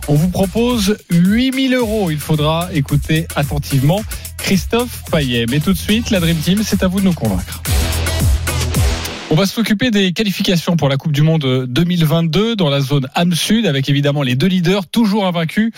[0.08, 2.10] On vous propose 8000 euros.
[2.10, 4.02] Il faudra écouter attentivement
[4.36, 5.46] Christophe Payet.
[5.48, 7.62] Mais tout de suite, la Dream Team, c'est à vous de nous convaincre.
[9.34, 13.34] On va s'occuper des qualifications pour la Coupe du Monde 2022 dans la zone âme
[13.34, 15.72] sud avec évidemment les deux leaders toujours invaincus,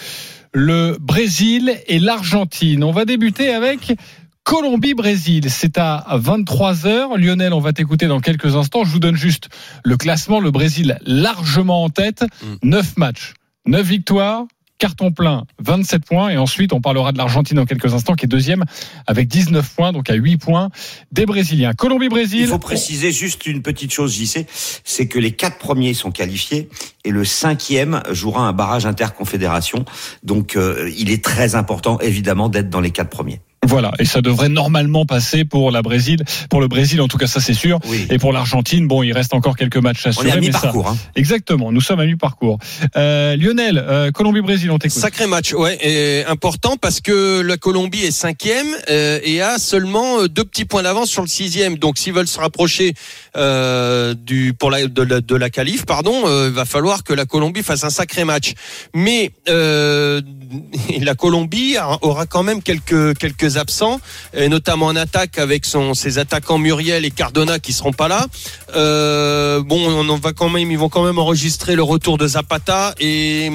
[0.53, 2.85] le Brésil et l'Argentine.
[2.85, 3.97] On va débuter avec
[4.45, 5.49] Colombie-Brésil.
[5.49, 7.19] C'est à 23h.
[7.19, 8.85] Lionel, on va t'écouter dans quelques instants.
[8.85, 9.49] Je vous donne juste
[9.85, 10.39] le classement.
[10.39, 12.27] Le Brésil largement en tête.
[12.63, 13.33] 9 matchs,
[13.65, 14.45] 9 victoires.
[14.79, 16.29] Carton plein, 27 points.
[16.31, 18.65] Et ensuite, on parlera de l'Argentine dans quelques instants, qui est deuxième
[19.07, 20.71] avec 19 points, donc à 8 points
[21.13, 21.73] des Brésiliens.
[21.73, 22.43] Colombie-Brésil.
[22.43, 24.47] Il faut préciser juste une petite chose, JC,
[24.85, 26.69] c'est que les quatre premiers sont qualifiés
[27.05, 29.85] et le cinquième jouera un barrage interconfédération.
[30.23, 33.41] Donc, euh, il est très important, évidemment, d'être dans les quatre premiers.
[33.67, 37.27] Voilà, et ça devrait normalement passer pour la Brésil, pour le Brésil en tout cas
[37.27, 37.81] ça c'est sûr.
[37.89, 38.07] Oui.
[38.11, 40.29] Et pour l'Argentine, bon, il reste encore quelques matchs à On assurer.
[40.29, 40.85] est à mi-parcours.
[40.87, 40.97] ça- Hein.
[41.17, 42.59] Exactement, nous sommes à mi-parcours.
[42.97, 44.99] Euh, Lionel, euh, Colombie-Brésil, on t'écoute.
[45.01, 50.21] Sacré match, ouais, et important parce que la Colombie est cinquième euh, et a seulement
[50.21, 51.77] euh, deux petits points d'avance sur le sixième.
[51.77, 52.95] Donc, s'ils veulent se rapprocher
[53.37, 57.13] euh, du pour la de la, de la qualif, pardon, euh, il va falloir que
[57.13, 58.55] la Colombie fasse un sacré match.
[58.95, 60.21] Mais euh,
[61.01, 64.01] la Colombie aura quand même quelques quelques absents,
[64.35, 68.27] et notamment en attaque avec son ses attaquants Muriel et Cardona qui seront pas là.
[68.75, 72.27] Euh, bon, on en va quand même, ils vont quand même enregistrer le retour de
[72.27, 73.51] Zapata et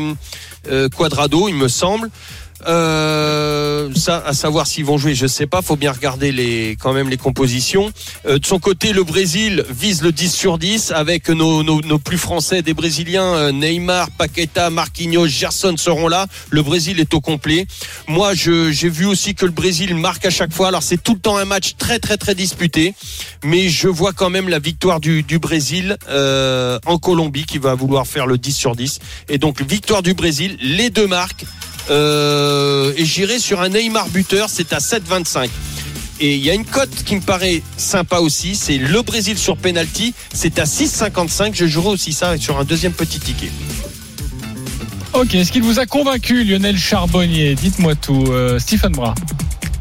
[0.67, 2.09] euh, Quadrado, il me semble.
[2.67, 5.61] Euh, ça, à savoir s'ils vont jouer, je sais pas.
[5.61, 7.91] Faut bien regarder les, quand même les compositions.
[8.25, 12.61] Euh, de son côté, le Brésil vise le 10 sur 10 avec nos, plus français
[12.61, 13.35] des Brésiliens.
[13.35, 16.27] euh, Neymar, Paqueta, Marquinhos, Gerson seront là.
[16.49, 17.67] Le Brésil est au complet.
[18.07, 20.69] Moi, j'ai vu aussi que le Brésil marque à chaque fois.
[20.69, 22.93] Alors, c'est tout le temps un match très, très, très disputé.
[23.43, 27.75] Mais je vois quand même la victoire du, du Brésil euh, en Colombie qui va
[27.75, 28.99] vouloir faire le 10 sur 10.
[29.29, 31.45] Et donc, victoire du Brésil, les deux marques.
[31.89, 35.49] Euh, et j'irai sur un Neymar buteur, c'est à 7,25.
[36.19, 39.57] Et il y a une cote qui me paraît sympa aussi, c'est le Brésil sur
[39.57, 41.51] penalty, c'est à 6,55.
[41.55, 43.51] Je jouerai aussi ça sur un deuxième petit ticket.
[45.13, 47.55] Ok, est-ce qu'il vous a convaincu, Lionel Charbonnier?
[47.55, 48.25] Dites-moi tout.
[48.29, 49.13] Euh, Stephen Brun.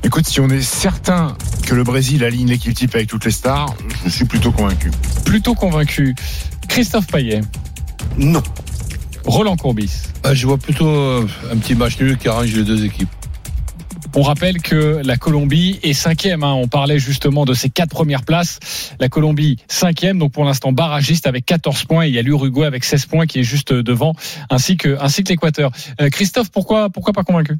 [0.02, 1.36] Écoute, si on est certain
[1.66, 4.90] que le Brésil aligne l'équipe type avec toutes les stars, je suis plutôt convaincu.
[5.24, 6.14] Plutôt convaincu.
[6.68, 7.42] Christophe Payet.
[8.16, 8.42] Non.
[9.24, 9.90] Roland Courbis.
[10.24, 13.08] Ah, je vois plutôt euh, un petit match nul qui arrange les deux équipes.
[14.16, 16.42] On rappelle que la Colombie est cinquième.
[16.42, 16.52] hein.
[16.54, 18.58] On parlait justement de ces quatre premières places.
[18.98, 22.06] La Colombie cinquième, donc pour l'instant barragiste avec 14 points.
[22.06, 24.14] Et il y a l'Uruguay avec 16 points qui est juste devant,
[24.50, 25.70] ainsi que ainsi que l'Équateur.
[26.00, 27.56] Euh, Christophe, pourquoi pourquoi pas convaincu?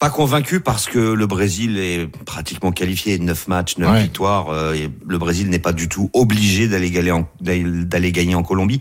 [0.00, 4.02] Pas convaincu parce que le Brésil est pratiquement qualifié, 9 matchs, 9 Ouais.
[4.04, 4.48] victoires.
[4.48, 8.34] euh, et le Brésil n'est pas du tout obligé d'aller gagner, en, d'aller d'aller gagner
[8.34, 8.80] en Colombie.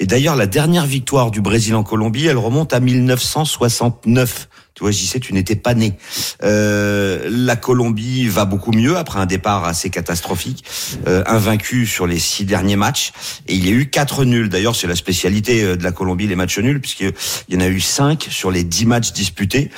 [0.00, 4.48] Et d'ailleurs, la dernière victoire du Brésil en Colombie, elle remonte à 1969.
[4.74, 5.94] Tu vois, j'y sais, tu n'étais pas né.
[6.42, 10.64] Euh, la Colombie va beaucoup mieux après un départ assez catastrophique,
[11.06, 13.12] euh, invaincu sur les six derniers matchs,
[13.46, 14.48] et il y a eu quatre nuls.
[14.48, 17.12] D'ailleurs, c'est la spécialité euh, de la Colombie, les matchs nuls, puisqu'il
[17.48, 19.70] y en a eu cinq sur les dix matchs disputés.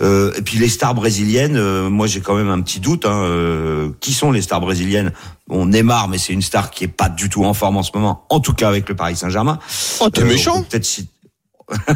[0.00, 3.06] Euh, et puis les stars brésiliennes, euh, moi j'ai quand même un petit doute.
[3.06, 5.12] Hein, euh, qui sont les stars brésiliennes?
[5.46, 7.90] Bon, Neymar, mais c'est une star qui est pas du tout en forme en ce
[7.94, 9.58] moment, en tout cas avec le Paris Saint-Germain.
[10.00, 11.08] Oh, t'es méchant on peut Peut-être si...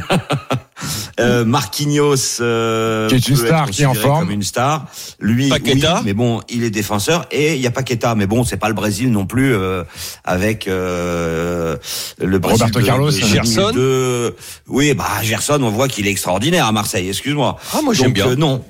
[1.20, 4.20] Euh, Marquinhos, euh, Qui est une star, qui est en forme.
[4.24, 4.86] comme une star.
[5.20, 5.96] Lui, Paqueta.
[5.98, 8.66] oui, mais bon, il est défenseur et il y a Paqueta, mais bon, c'est pas
[8.68, 9.84] le Brésil non plus euh,
[10.24, 11.76] avec euh,
[12.18, 13.10] le Brésil Roberto de- Carlos.
[13.10, 13.70] de Gerson.
[13.72, 14.36] 2002.
[14.68, 17.08] Oui, bah Gerson, on voit qu'il est extraordinaire à Marseille.
[17.08, 17.56] Excuse-moi.
[17.74, 18.28] Ah, moi, j'aime Donc, bien.
[18.30, 18.64] euh, non.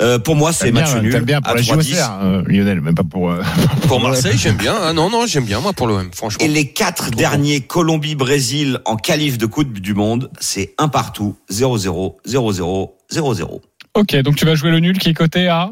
[0.00, 1.20] Euh, pour moi, c'est match bien, nul.
[1.22, 1.82] bien pour à la 3-10.
[1.94, 3.30] JOCR, euh, Lionel, même pas pour.
[3.30, 3.42] euh,
[3.88, 4.74] Pour Marseille, j'aime bien.
[4.80, 6.44] Ah non, non, j'aime bien, moi, pour l'OM, franchement.
[6.44, 12.16] Et les quatre derniers Colombie-Brésil en qualif de Coupe du Monde, c'est un partout, 0-0,
[12.26, 13.60] 0-0, 0-0.
[13.94, 15.70] Ok, donc tu vas jouer le nul qui est coté à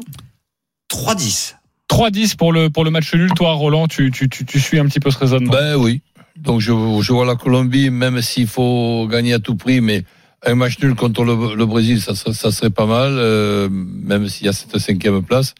[0.91, 1.55] 3-10.
[1.89, 3.31] 3-10 pour le, pour le match nul.
[3.35, 5.51] Toi, Roland, tu, tu, tu, tu suis un petit peu ce raisonnement?
[5.51, 6.01] Ben oui.
[6.35, 10.03] Donc je, je vois la Colombie, même s'il faut gagner à tout prix, mais
[10.45, 14.27] un match nul contre le, le Brésil, ça, serait- ça serait pas mal, euh, même
[14.27, 15.53] s'il y a cette cinquième place.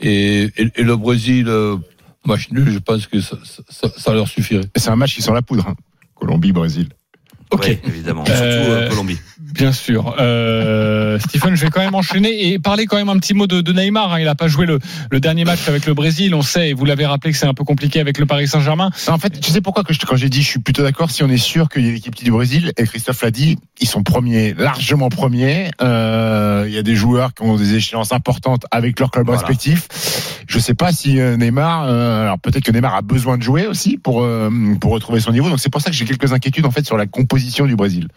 [0.00, 1.76] Et, et, et le Brésil, euh,
[2.26, 3.36] match nul, je pense que ça,
[3.68, 4.64] ça, ça leur suffirait.
[4.76, 5.66] C'est un match qui sent la poudre.
[5.68, 5.76] hein.
[6.14, 6.88] Colombie-Brésil.
[7.50, 7.64] Ok.
[7.66, 8.24] Ouais, évidemment.
[8.24, 9.18] Surtout Euh, euh, Colombie.
[9.54, 10.16] Bien sûr.
[10.20, 13.60] Euh, Stephen, je vais quand même enchaîner et parler quand même un petit mot de,
[13.60, 14.12] de Neymar.
[14.12, 14.18] hein.
[14.18, 14.78] Il n'a pas joué le,
[15.10, 16.34] le dernier match avec le Brésil.
[16.34, 18.90] On sait, et vous l'avez rappelé, que c'est un peu compliqué avec le Paris Saint-Germain.
[19.08, 21.22] En fait, tu sais pourquoi que je- quand j'ai dit je suis plutôt d'accord si
[21.22, 24.02] on est sûr qu'il y a l'équipe du Brésil et Christophe l'a dit, ils sont
[24.02, 25.70] premiers, largement premiers.
[25.80, 29.40] Euh, il y a des joueurs qui ont des échéances importantes avec leur club Voilà.
[29.40, 29.86] respectif.
[30.46, 33.66] Je sais pas si euh, Neymar, euh, alors peut-être que Neymar a besoin de jouer
[33.66, 35.48] aussi pour euh, pour retrouver son niveau.
[35.48, 38.08] Donc c'est pour ça que j'ai quelques inquiétudes en fait sur la composition du Brésil.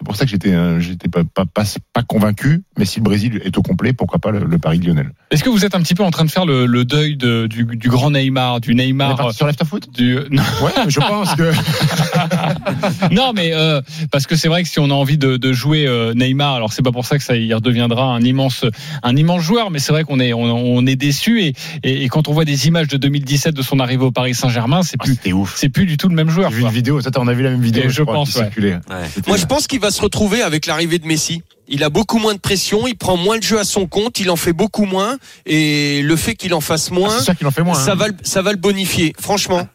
[0.00, 2.62] C'est pour ça que j'étais euh, j'étais pas, pas pas pas convaincu.
[2.78, 5.10] Mais si le Brésil est au complet, pourquoi pas le, le Paris de Lionel?
[5.30, 7.46] Est-ce que vous êtes un petit peu en train de faire le, le deuil de-
[7.46, 10.98] du, du grand Neymar, du On est Neymar sur Left Foot du non, Ouais, je
[11.00, 11.52] pense que
[13.14, 15.86] non, mais euh, parce que c'est vrai que si on a envie de, de jouer
[15.86, 18.64] euh, Neymar, alors c'est pas pour ça que ça il redeviendra un immense
[19.02, 22.08] un immense joueur, mais c'est vrai qu'on est on, on est déçu et, et, et
[22.08, 25.04] quand on voit des images de 2017 de son arrivée au Paris Saint-Germain, c'est Ah,
[25.04, 25.18] plus
[25.56, 26.50] c'est plus du tout le même joueur.
[26.50, 26.70] J'ai vu quoi.
[26.70, 27.02] une vidéo.
[27.02, 27.84] Toi, on a vu la même vidéo.
[27.88, 28.50] Je crois, pense, ouais.
[28.58, 28.80] Ouais.
[29.26, 31.42] Moi, je pense qu'il va se retrouver avec l'arrivée de Messi.
[31.68, 34.28] Il a beaucoup moins de pression, il prend moins de jeu à son compte, il
[34.30, 37.46] en fait beaucoup moins, et le fait qu'il en fasse Ah, moins, c'est sûr qu'il
[37.46, 37.74] en fait moins.
[37.74, 37.94] ça hein.
[37.94, 39.68] va, le- ça va le bonifier, franchement.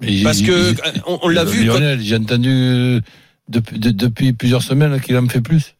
[0.00, 1.66] Mais Parce il- que il- euh, on, on l'a vu.
[1.66, 3.00] quand- Lionel, j'ai entendu euh,
[3.48, 5.74] depuis, de- depuis plusieurs semaines qu'il en fait plus.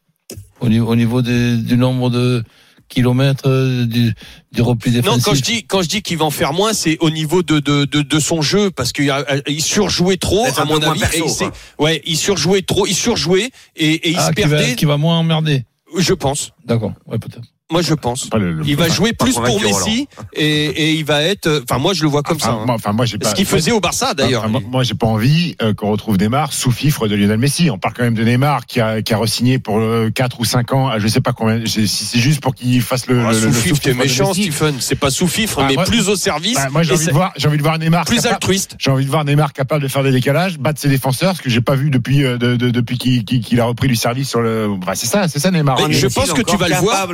[0.59, 2.43] Au niveau, au niveau des- du nombre de
[2.91, 4.13] kilomètres, euh, du,
[4.51, 5.23] du repli Non, défensif.
[5.25, 7.59] quand je dis quand je dis qu'il va en faire moins, c'est au niveau de
[7.59, 10.99] de, de, de son jeu parce qu'il a- il surjouait trop à mon avis.
[10.99, 11.45] perso, et
[11.79, 14.75] il ouais, il surjouait trop, il surjouait et, et il Ah, se qui va, perdait.
[14.75, 15.65] qui va moins emmerder.
[15.97, 16.51] Je pense.
[16.65, 17.47] D'accord, ouais, peut-être.
[17.71, 18.27] Moi, je pense.
[18.33, 21.63] Le- le- Il va jouer plus pour Messi et, et il va être.
[21.63, 22.53] Enfin, moi, je le vois comme enfin, ça.
[22.53, 22.63] hein.
[22.65, 23.29] moi, enfin, moi, j'ai pas.
[23.29, 24.41] Ce qu'il faisait au Barça, d'ailleurs.
[24.41, 27.69] Enfin, moi, moi, j'ai pas envie euh, qu'on retrouve Neymar sous fifre de Lionel Messi.
[27.69, 30.45] On parle quand même de Neymar qui a, qui a re-signé pour euh, 4 ou
[30.45, 30.87] 5 ans.
[30.89, 31.65] à Je sais pas combien.
[31.65, 33.23] Si c'est juste pour qu'il fasse le.
[33.25, 34.33] Ah, le- sous fifre, t'es méchant.
[34.33, 34.75] Stephen.
[34.79, 36.55] C'est pas sous fifre, Ah, mais moi- plus au service.
[36.55, 38.05] Bah, moi, j'ai envie de voir, j'ai envie de voir Neymar.
[38.05, 38.75] plus capable- altruiste.
[38.79, 41.49] J'ai envie de voir Neymar capable de faire des décalages, battre ses défenseurs, ce que
[41.49, 44.69] j'ai pas vu depuis euh, de- de- depuis qu'il a repris du service sur le.
[44.85, 45.77] Bah, c'est ça, c'est ça Neymar.
[45.91, 47.07] Je pense que tu vas le voir.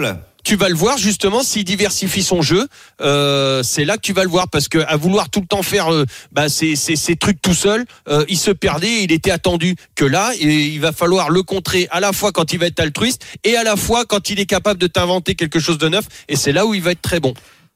[0.47, 2.69] Tu vas le voir justement s'il diversifie son jeu.
[3.01, 5.61] Euh, c'est là que tu vas le voir parce que à vouloir tout le temps
[5.61, 9.03] faire euh, bah, ces, ces, ces trucs tout seul, euh, il se perdait.
[9.03, 12.53] Il était attendu que là, et il va falloir le contrer à la fois quand
[12.53, 15.59] il va être altruiste et à la fois quand il est capable de t'inventer quelque
[15.59, 16.05] chose de neuf.
[16.29, 17.33] Et c'est là où il va être très bon.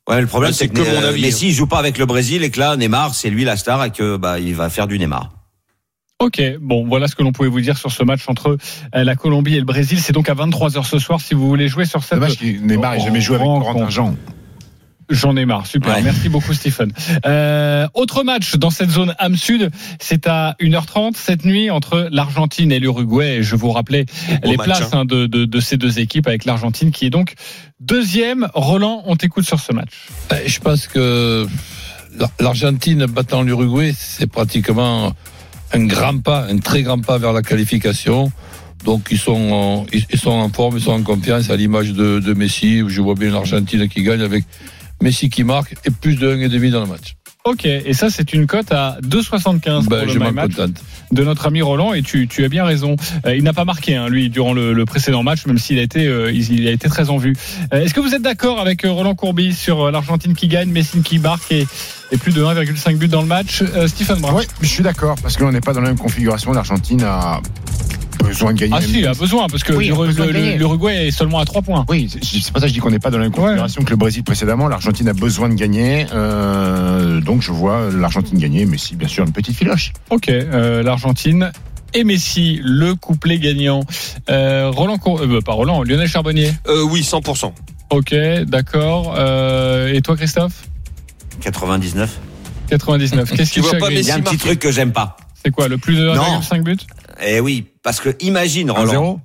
[0.08, 1.98] Ouais, le problème Ouais, c'est que, que mon euh, avis, Messi il joue pas avec
[1.98, 4.70] le Brésil et que là Neymar c'est lui la star et que bah il va
[4.70, 5.30] faire du Neymar.
[6.22, 8.58] Ok, bon, voilà ce que l'on pouvait vous dire sur ce match entre
[8.96, 10.00] euh, la Colombie et le Brésil.
[10.00, 12.20] C'est donc à 23h ce soir si vous voulez jouer sur cette.
[12.20, 13.48] Dommage que Neymar ait jamais joué avec.
[13.48, 14.16] Corentin Jean.
[15.10, 15.96] J'en ai marre, super.
[15.96, 16.02] Ouais.
[16.04, 16.94] Merci beaucoup Stephen.
[17.26, 22.72] Euh, autre match dans cette zone âme sud, c'est à 1h30 cette nuit entre l'Argentine
[22.72, 23.38] et l'Uruguay.
[23.38, 24.06] Et je vous rappelais
[24.44, 25.00] les match, places hein.
[25.00, 27.34] hein, de, de, de ces deux équipes avec l'Argentine qui est donc
[27.82, 28.48] deuxième.
[28.54, 29.90] Roland, on t'écoute sur ce match.
[30.30, 31.46] Ben, Je pense que
[32.18, 35.12] l'Ar- l'Argentine battant l'Uruguay, c'est pratiquement
[35.74, 38.32] un grand pas, un très grand pas vers la qualification.
[38.84, 42.20] Donc ils sont, en, ils sont en forme, ils sont en confiance à l'image de,
[42.20, 42.82] de Messi.
[42.88, 44.44] Je vois bien l'Argentine qui gagne avec
[45.02, 47.16] Messi qui marque et plus de 1,5 dans le match.
[47.44, 50.52] Ok, et ça c'est une cote à 2,75 Ben, pour le my match
[51.12, 52.96] de notre ami Roland et tu, tu as bien raison.
[53.26, 55.82] Euh, il n'a pas marqué hein, lui durant le, le précédent match, même s'il a
[55.82, 57.36] été euh, il, il a été très en vue.
[57.74, 60.70] Euh, Est-ce que vous êtes d'accord avec euh, Roland Courbis sur euh, l'Argentine qui gagne,
[60.70, 61.66] Messi qui marque et,
[62.12, 64.34] et plus de 1,5 buts dans le match Euh, Stephen Brun.
[64.36, 66.52] Oui, je suis d'accord parce qu'on n'est pas dans la même configuration.
[66.52, 67.40] L'Argentine a
[68.24, 68.74] besoin de gagner.
[68.78, 69.88] Ah si, il a besoin parce que Oui,
[70.58, 71.86] l'Uruguay est seulement à 3 points.
[71.90, 73.90] Oui, c'est pour ça que je dis qu'on n'est pas dans la même configuration que
[73.90, 74.68] le Brésil précédemment.
[74.68, 79.26] L'Argentine a besoin de gagner, euh, donc je vois l'Argentine gagner, mais si bien sûr
[79.26, 79.94] une petite filoche.
[80.10, 81.52] Ok, euh, l'Argentine
[81.94, 83.82] et Messi, le couplet gagnant.
[84.30, 86.52] Euh, Roland, Cour- euh, pas Roland, Lionel Charbonnier.
[86.68, 87.54] Euh, oui, 100%.
[87.90, 88.16] Ok,
[88.48, 89.16] d'accord.
[89.18, 90.70] Euh, et toi, Christophe?
[91.42, 92.20] 99.
[92.70, 93.32] 99.
[93.36, 95.18] Qu'est-ce qui te vois pas chagrine Il y a un petit truc que j'aime pas.
[95.44, 96.40] C'est quoi, le plus de Non.
[96.40, 96.78] 1,5 buts?
[97.22, 99.20] Eh oui, parce que imagine Roland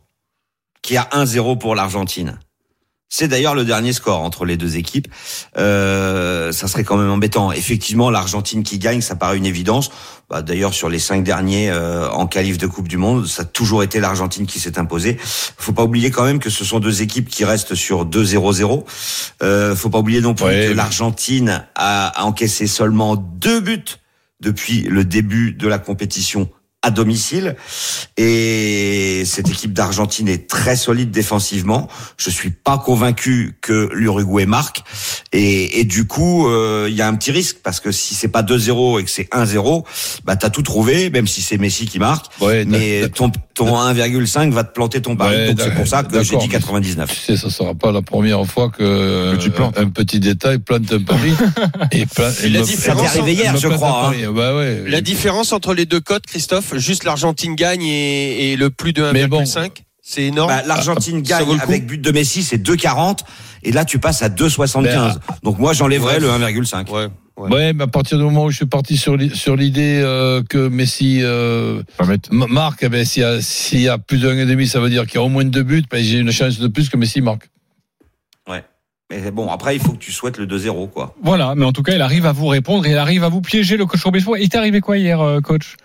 [0.83, 2.39] qui a 1-0 pour l'Argentine.
[3.09, 5.07] C'est d'ailleurs le dernier score entre les deux équipes.
[5.57, 7.53] Euh, ça serait quand même embêtant.
[7.53, 9.91] Effectivement, l'Argentine qui gagne, ça paraît une évidence.
[10.29, 13.45] Bah, d'ailleurs, sur les cinq derniers euh, en qualif de Coupe du Monde, ça a
[13.45, 15.19] toujours été l'Argentine qui s'est imposée.
[15.21, 18.85] Faut pas oublier quand même que ce sont deux équipes qui restent sur 2-0-0.
[19.43, 23.85] Euh, faut pas oublier non plus Ouais, que l'Argentine a encaissé seulement deux buts
[24.41, 26.51] depuis le début de la compétition
[26.87, 27.57] à domicile.
[28.17, 31.89] Et cette équipe d'Argentine est très solide défensivement.
[32.17, 34.85] Je suis pas convaincu que l'Uruguay marque.
[35.33, 38.29] Et, et du coup, euh, il y a un petit risque parce que si c'est
[38.29, 39.85] pas 2-0 et que c'est 1-0,
[40.25, 42.27] bah t'as tout trouvé, même si c'est Messi qui marque.
[42.41, 45.35] mais ton, ton 1,5 va te planter ton pari.
[45.35, 47.09] Ouais, Donc c'est pour ça que j'ai dit mais 99.
[47.11, 49.77] Tu sais, ça sera pas la première fois que, tu plantes.
[49.79, 51.33] un petit détail plante un pari.
[51.91, 54.13] et pla- Et et la me- différence Ça arrivé hier, je crois.
[54.35, 54.85] Bah ouais.
[54.87, 59.03] La différence entre les deux cotes, Christophe, juste l'Argentine gagne et, et le plus de
[59.03, 59.45] 1,5, Mais bon.
[60.03, 60.49] c'est énorme.
[60.49, 63.21] Bah, L'Argentine gagne avec but de Messi, c'est 2,40.
[63.63, 64.83] Et là, tu passes à 2,75.
[64.83, 66.21] Ben, Donc moi, j'enlèverais ouais.
[66.21, 66.91] le 1,5.
[66.91, 67.09] Ouais.
[67.37, 67.73] Ouais.
[67.75, 70.69] mais à partir du moment où je suis parti sur l'i- sur l'idée euh, que
[70.69, 71.83] Messi euh,
[72.31, 74.89] marque, eh ben, s'il y a s'il y a plus d'un et demi, ça veut
[74.89, 75.85] dire qu'il y a au moins deux buts.
[75.91, 77.51] Ben, j'ai une chance de plus que Messi marque.
[78.49, 78.65] Ouais.
[79.11, 81.15] Mais bon, après, il faut que tu souhaites le 2-0, quoi.
[81.23, 83.77] Voilà, mais en tout cas, il arrive à vous répondre, il arrive à vous piéger
[83.77, 84.39] le coach Robespierre.
[84.39, 85.77] Il t'est arrivé quoi hier, euh, coach?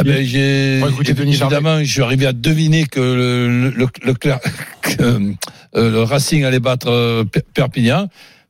[0.00, 4.38] Ah ben, j'ai évidemment, je suis arrivé à deviner que le le, le, le Cler-
[4.82, 8.08] que, euh, le Racing allait battre euh, Per- Perpignan.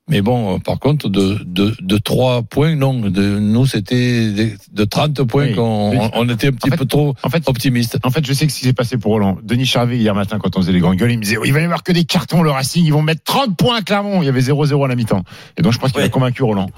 [0.09, 2.99] Mais bon, euh, par contre, de, de, de 3 points, non.
[2.99, 5.55] De, nous, c'était de 30 points Oui.
[5.55, 5.63] qu'on
[6.01, 7.99] on- on était un petit En fait- peu trop En fait, optimiste.
[8.03, 9.37] En fait, je sais que ce qui s'est passé pour Roland.
[9.43, 11.53] Denis Charvet, hier matin, quand on faisait les grandes gueules, il me disait, oh, il
[11.53, 14.23] va y avoir que des cartons, le Racing, ils vont mettre 30 points à Clermont.
[14.23, 15.25] Il y avait 0-0 à la mi-temps.
[15.59, 16.71] Et donc, je pense qu'il a convaincu Roland.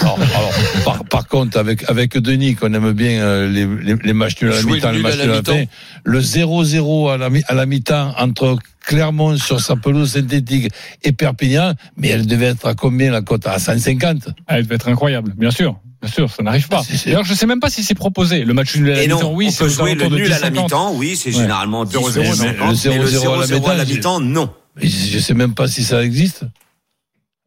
[0.00, 0.52] Alors, alors,
[0.84, 4.50] par, par contre, avec, avec Denis, qu'on aime bien euh, les, les, les matchs nuls
[4.52, 5.52] à la mi-temps, le nul à matchs la nuls à la mi-temps.
[5.52, 5.64] fin,
[6.04, 8.56] le 0-0 à la, mi- à la mi-temps entre
[8.92, 10.72] Clermont sur sa pelouse synthétique
[11.04, 13.46] et Perpignan, mais elle devait être à combien la cote?
[13.46, 15.78] À 150 Ah, Elle devait être incroyable, bien sûr.
[16.00, 16.82] Bien sûr, ça n'arrive pas.
[17.04, 18.44] D'ailleurs, je sais même pas si c'est proposé.
[18.44, 20.38] Le match nul à la mi-temps, non, oui, on c'est peut jouer le nul à
[20.38, 20.62] la 10-50.
[20.62, 22.66] mi-temps, oui, c'est généralement 10 0-0, mais non.
[22.68, 24.50] le Le 0-0 0-0 à la mi-temps, à la j'ai- mi-temps, non.
[24.80, 26.44] Mais Je sais même pas si ça existe.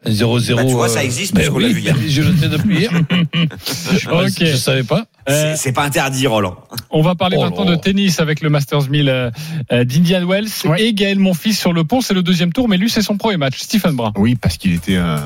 [0.03, 0.55] Un 0-0.
[0.55, 1.95] Bah, tu vois, euh, ça existe, puisqu'on l'a oui, vu hier.
[2.07, 2.91] Je le sais depuis hier.
[2.91, 4.49] je, Ok.
[4.51, 5.05] je savais pas.
[5.29, 6.55] Euh, C'est- pas interdit, Roland.
[6.89, 9.29] On va parler Oh maintenant de tennis avec le Masters 1000 euh,
[9.71, 10.81] euh, d'Indian Wells Ouais.
[10.81, 12.01] et Gaël Monfils sur le pont.
[12.01, 13.59] C'est le deuxième tour, mais lui, c'est son premier match.
[13.59, 14.11] Stephen Brun.
[14.17, 15.17] Oui, parce qu'il était, euh,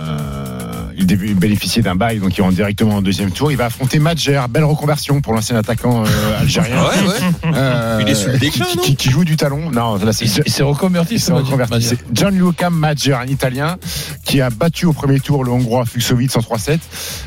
[0.97, 1.05] il
[1.35, 3.51] bénéficier d'un bail, donc il rentre directement en deuxième tour.
[3.51, 6.75] Il va affronter Madjer, belle reconversion pour l'ancien attaquant euh, algérien.
[6.81, 7.51] Ouais, ouais.
[7.55, 9.71] Euh, Il est sous le déclin, qui, non qui- qui joue du talon.
[9.71, 11.15] Non, là c'est s'est reconverti.
[11.15, 11.45] Il s'est ce Madjer.
[11.53, 11.81] reconverti.
[11.85, 13.77] C'est John Luca Madjer, un Italien,
[14.23, 16.79] qui a battu au premier tour le Hongrois Fuxovic en 3-7.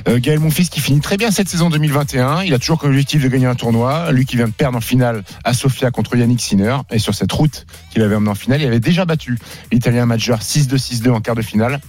[0.09, 2.43] Euh, Gaël Monfils qui finit très bien cette saison 2021.
[2.43, 4.11] Il a toujours comme objectif de gagner un tournoi.
[4.13, 6.77] Lui qui vient de perdre en finale à Sofia contre Yannick Sinner.
[6.91, 9.39] Et sur cette route qu'il avait emmené en finale, il avait déjà battu
[9.73, 11.81] l'Italien Madjer 6-2, 6-2 en quart de finale.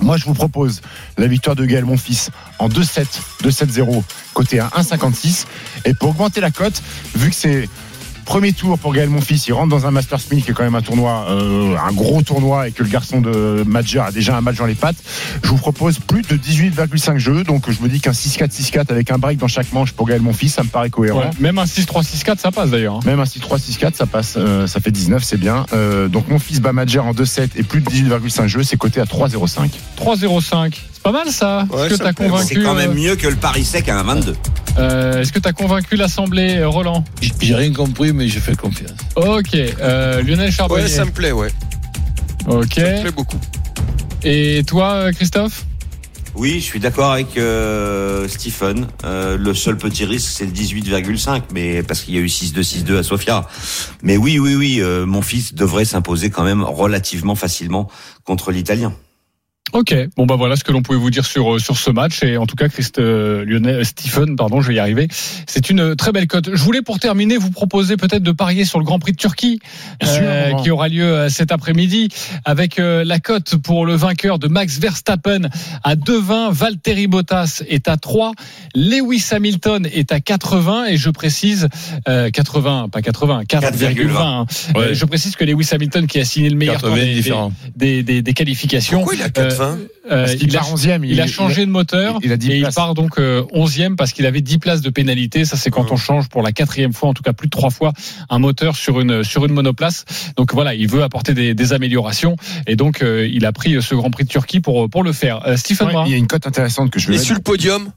[0.00, 0.80] Moi, je vous propose
[1.16, 3.06] la victoire de Gaël Monfils en 2-7,
[3.42, 5.46] 2-7-0, côté à 1,56.
[5.84, 6.82] Et pour augmenter la cote,
[7.14, 7.68] vu que c'est
[8.28, 10.74] premier tour pour Gaël Monfils, il rentre dans un Masters 1000 qui est quand même
[10.74, 14.42] un tournoi, euh, un gros tournoi et que le garçon de Madger a déjà un
[14.42, 14.98] match dans les pattes.
[15.42, 17.42] Je vous propose plus de 18,5 jeux.
[17.42, 20.20] Donc, je me dis qu'un 6-4, 6-4 avec un break dans chaque manche pour Gaël
[20.20, 21.20] Monfils, ça me paraît cohérent.
[21.20, 22.96] Ouais, Même un 6-3-6-4, ça passe d'ailleurs.
[22.96, 23.00] hein.
[23.06, 25.64] Même un 6-3, 6-4, ça passe, euh, ça fait 19, c'est bien.
[25.72, 29.00] Euh, donc mon fils bat Madger en 2-7 et plus de 18,5 jeux, c'est coté
[29.00, 29.70] à 3,05.
[29.96, 30.74] 3-0-5.
[30.98, 31.64] C'est pas mal ça.
[31.70, 33.98] Ouais, Est-ce que t'as convaincu C'est quand même euh, mieux que le Paris sec à
[34.00, 34.34] un 22.
[34.78, 37.04] euh, Est-ce que t'as convaincu l'Assemblée, euh, Roland?
[37.20, 38.90] J'ai- J'ai rien compris, mais j'ai fait confiance.
[39.14, 39.54] Ok.
[39.54, 40.82] Euh, Lionel Charbonnier.
[40.82, 41.50] Ouais, ça me plaît, ouais.
[42.48, 42.74] Ok.
[42.74, 43.38] Ça me plaît beaucoup.
[44.24, 45.64] Et toi, euh, Christophe?
[46.34, 48.86] Oui, je suis d'accord avec euh, Stephen.
[49.04, 52.62] Euh, le seul petit risque, c'est le 18,5, mais parce qu'il y a eu 6-2,
[52.62, 53.46] 6-2 à Sofia.
[54.02, 57.88] Mais oui, oui, oui, euh, mon fils devrait s'imposer quand même relativement facilement
[58.24, 58.92] contre l'Italien.
[59.72, 62.22] Ok, bon bah voilà ce que l'on pouvait vous dire sur euh, sur ce match
[62.22, 65.08] et en tout cas Christ euh, Lionel Stephen pardon je vais y arriver
[65.46, 66.50] c'est une très belle cote.
[66.54, 69.60] Je voulais pour terminer vous proposer peut-être de parier sur le Grand Prix de Turquie
[70.04, 72.08] euh, qui aura lieu euh, cet après-midi
[72.46, 75.48] avec euh, la cote pour le vainqueur de Max Verstappen
[75.84, 78.32] à 2,20, Valtteri Bottas est à 3,
[78.74, 81.68] Lewis Hamilton est à 80 et je précise
[82.08, 84.16] euh, 80 pas 80 4,20.
[84.16, 84.46] hein.
[84.74, 84.80] Ouais.
[84.88, 87.52] Euh, je précise que Lewis Hamilton qui a signé le meilleur temps 80 des, différents.
[87.76, 89.28] des, des, des qualifications Pourquoi il a
[89.58, 89.78] 4,20
[90.10, 91.00] euh, qu'il il, a, part 11e.
[91.04, 92.74] il a changé de moteur il a 10 et il places.
[92.74, 95.44] part donc euh, 11e parce qu'il avait 10 places de pénalité.
[95.44, 97.70] Ça, c'est quand on change pour la quatrième fois, en tout cas plus de trois
[97.70, 97.92] fois,
[98.30, 100.04] un moteur sur une sur une monoplace.
[100.36, 103.94] Donc voilà, il veut apporter des, des améliorations et donc euh, il a pris ce
[103.94, 105.46] Grand Prix de Turquie pour pour le faire.
[105.46, 107.40] Euh, Stephen Ouais, il y a une cote intéressante que je vais Et sur le
[107.40, 107.90] podium,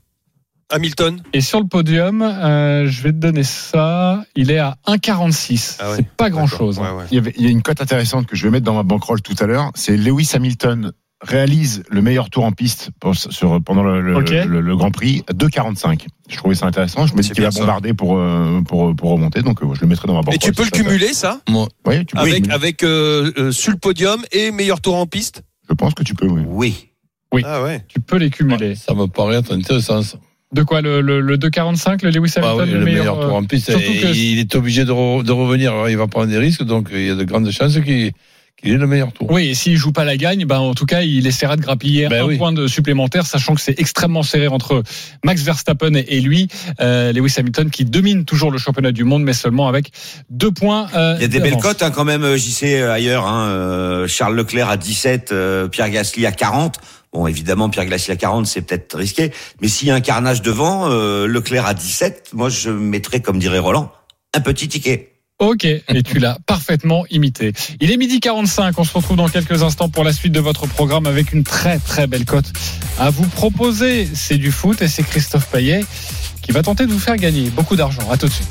[0.70, 4.24] Hamilton Et sur le podium, euh, je vais te donner ça.
[4.36, 5.78] Il est à 1,46.
[5.80, 5.96] Ah ouais.
[5.98, 6.80] C'est pas grand chose.
[6.80, 7.04] Ouais, ouais.
[7.12, 8.84] Il y, avait- il y a une cote intéressante que je vais mettre dans ma
[8.84, 9.72] bankroll tout à l'heure.
[9.76, 14.30] C'est Lewis Hamilton réalise le meilleur tour en piste pour- sur, pendant le, le- Ok.
[14.32, 16.06] le- le Grand Prix à 2,45.
[16.30, 17.06] Je trouvais ça intéressant.
[17.06, 19.88] Je me dis qu'il va bombarder pour, euh, pour, pour remonter, donc euh, je le
[19.88, 20.36] mettrai dans ma bankroll.
[20.36, 22.54] Et tu peux le ça- cumuler, ça Moi, Oui, tu peux le Avec, cumuler.
[22.54, 26.16] avec euh, euh, sur le podium et meilleur tour en piste Je pense que tu
[26.16, 26.42] peux, oui.
[26.48, 26.88] Oui.
[27.34, 27.44] Oui.
[27.46, 27.86] Ah ouais.
[27.88, 28.76] Tu peux les cumuler.
[28.76, 30.02] ça me paraît être intéressant.
[30.02, 30.18] ça.
[30.54, 33.44] De quoi le, le, le 2,45, le Lewis Hamilton, Bah oui, le meilleur tour en
[33.46, 33.72] piste.
[33.72, 35.72] surtout que il est obligé de, re- de revenir.
[35.72, 38.12] Alors, il va prendre des risques, donc il y a de grandes chances qu'il
[38.62, 39.30] qu'il ait le meilleur tour.
[39.32, 42.08] Oui, et s'il joue pas la gagne, ben en tout cas, il essaiera de grappiller
[42.08, 42.38] Ben un oui.
[42.38, 44.84] point de supplémentaire, sachant que c'est extrêmement serré entre
[45.24, 46.48] Max Verstappen et lui,
[46.80, 49.92] euh, Lewis Hamilton, qui domine toujours le championnat du monde, mais seulement avec
[50.30, 50.88] deux points.
[50.96, 53.26] euh, Il y a des belles cotes hein, quand même, JC euh, ailleurs.
[53.26, 56.76] Hein, euh, Charles Leclerc à 17, euh, Pierre Gasly à 40.
[57.14, 59.32] Bon, évidemment, Pierre Gasly à 40, c'est peut-être risqué.
[59.62, 63.38] Mais s'il y a un carnage devant, euh, Leclerc à 17, moi je mettrais, comme
[63.38, 63.92] dirait Roland,
[64.34, 65.11] un petit ticket.
[65.42, 67.52] Ok, et tu l'as parfaitement imité.
[67.80, 70.68] Il est midi 45, on se retrouve dans quelques instants pour la suite de votre
[70.68, 72.54] programme avec une très très belle cote
[73.00, 74.08] à vous proposer.
[74.14, 75.84] C'est du foot et c'est Christophe Payet
[76.42, 78.10] qui va tenter de vous faire gagner beaucoup d'argent.
[78.12, 78.48] À tout de suite.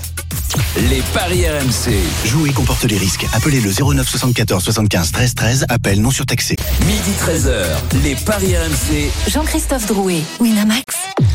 [0.88, 1.94] Les paris RMC.
[2.26, 3.26] Jouer comporte les risques.
[3.32, 5.66] Appelez le 09 74 75 13 13.
[5.68, 6.56] Appel non surtaxé.
[6.86, 8.02] Midi 13h.
[8.04, 9.10] Les paris RMC.
[9.30, 10.84] Jean-Christophe Drouet, Winamax,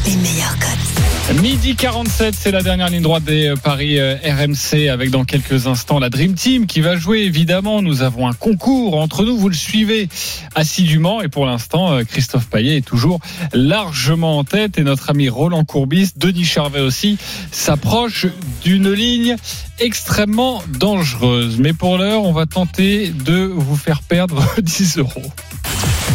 [0.06, 0.96] les meilleurs cotes.
[1.42, 5.66] Midi 47, c'est la dernière ligne droite des euh, paris euh, RMC avec dans quelques
[5.66, 7.82] instants la Dream Team qui va jouer évidemment.
[7.82, 10.08] Nous avons un concours entre nous, vous le suivez
[10.54, 13.20] assidûment et pour l'instant euh, Christophe Payet est toujours
[13.54, 17.18] largement en tête et notre ami Roland Courbis, Denis Charvet aussi
[17.52, 18.28] s'approche
[18.64, 19.36] d'une ligne
[19.80, 21.58] extrêmement dangereuse.
[21.60, 25.24] Mais pour l'heure, on va tenter de vous faire perdre 10 euros.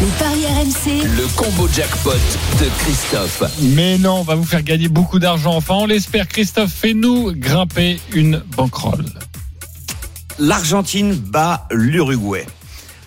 [0.00, 3.42] Les paris RMC, Le combo jackpot de Christophe.
[3.74, 5.54] Mais non, on va vous faire gagner beaucoup d'argent.
[5.54, 6.26] Enfin, on l'espère.
[6.26, 9.04] Christophe, fais-nous grimper une banquerolle.
[10.38, 12.46] L'Argentine bat l'Uruguay.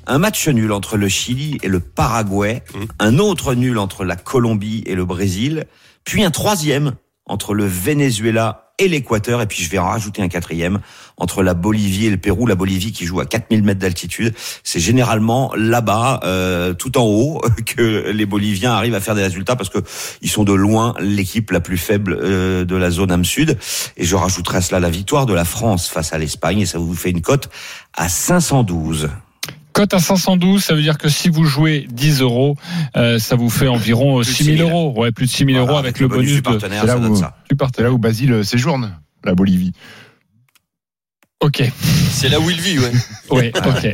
[0.05, 2.61] Un match nul entre le Chili et le Paraguay,
[2.99, 5.65] un autre nul entre la Colombie et le Brésil,
[6.03, 6.93] puis un troisième
[7.26, 10.80] entre le Venezuela et l'Équateur, et puis je vais en rajouter un quatrième
[11.17, 12.47] entre la Bolivie et le Pérou.
[12.47, 17.41] La Bolivie qui joue à 4000 mètres d'altitude, c'est généralement là-bas, euh, tout en haut,
[17.65, 19.80] que les Boliviens arrivent à faire des résultats parce que
[20.21, 23.57] ils sont de loin l'équipe la plus faible euh, de la zone âme sud.
[23.95, 26.80] Et je rajouterai à cela la victoire de la France face à l'Espagne, et ça
[26.80, 27.49] vous fait une cote
[27.93, 29.09] à 512.
[29.74, 32.55] Cote à 512, ça veut dire que si vous jouez 10 euros,
[32.95, 34.69] euh, ça vous fait environ de 6 000 6 000.
[34.69, 34.93] euros.
[35.01, 37.11] Ouais, plus de 6 000 euros avec, le bonus, du de, C'est là ça donne
[37.11, 37.36] où- ça.
[37.41, 37.89] du C'est partenaire.
[37.89, 38.91] là où Basile séjourne,
[39.24, 39.74] la Bolivie.
[41.43, 41.61] Ok,
[42.11, 42.91] C'est là où il vit, ouais.
[43.31, 43.91] oui, ok.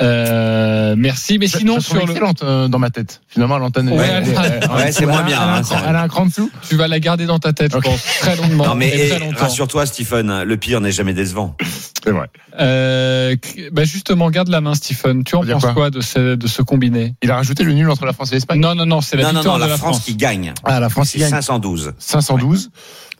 [0.00, 1.36] Euh, merci.
[1.38, 3.22] Mais sinon, je sur le, excellente euh, dans ma tête.
[3.26, 3.88] Finalement, l'antenne.
[3.90, 6.48] Ouais, elle- ouais, c'est moins bien, Elle a, hein, elle a un cran dessous.
[6.68, 8.66] tu vas la garder dans ta tête, je pense, très longuement.
[8.66, 11.56] Non mais rassure-toi Stephen, le pire n'est jamais décevant.
[12.04, 12.28] C'est vrai.
[12.60, 13.34] Euh,
[13.72, 15.24] bah justement, garde la main, Stephen.
[15.24, 17.16] Tu en penses quoi, quoi de, ce, de ce combiné?
[17.20, 18.60] Il a rajouté le nul entre la France et l'Espagne?
[18.60, 20.04] Non, non, non, c'est la Non victoire non, de la France France.
[20.04, 20.54] qui gagne.
[20.62, 21.30] Ah, la France qui gagne.
[21.30, 21.94] 512.
[21.98, 22.70] 512.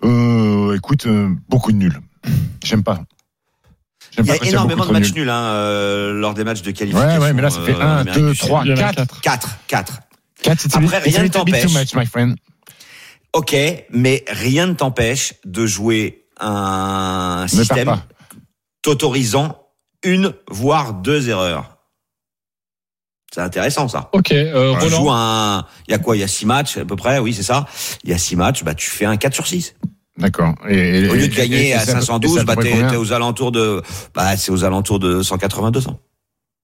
[0.05, 1.99] Euh, écoute, euh, beaucoup de nuls.
[2.65, 3.01] J'aime pas.
[4.19, 5.29] Il y a énormément de matchs nuls.
[5.29, 7.09] hein, euh, lors des matchs de qualification.
[7.19, 8.47] Ouais, ouais, mais là, ça fait euh, en 1, Amérique 2, du Sud.
[8.49, 9.21] 3, Il y en a 4.
[9.21, 9.21] quatre.
[9.21, 10.01] 4, 4.
[10.43, 11.73] 4, c'est Après, rien ne too t'empêche.
[11.75, 12.37] much, my friend.
[13.33, 13.55] Ok,
[13.91, 18.01] mais rien ne t'empêche de jouer un Ne système
[18.83, 19.59] t'autorisant
[20.05, 21.77] une voire deux erreurs.
[23.35, 24.09] C'est intéressant ça.
[24.13, 24.97] Ok, euh, Tu Roland.
[24.97, 26.17] joues un, il y a quoi?
[26.17, 27.67] Il y a six matchs à peu près, oui c'est ça.
[28.05, 29.75] Il y a six matchs, bah tu fais un 4 sur 6.
[30.19, 30.55] D'accord.
[30.69, 32.45] Et- et- Au lieu de gagner et- et à c'est peu- et 512, c'est à
[32.45, 33.83] peu bah t'es aux alentours de,
[34.15, 35.99] bah c'est aux alentours de 180 200.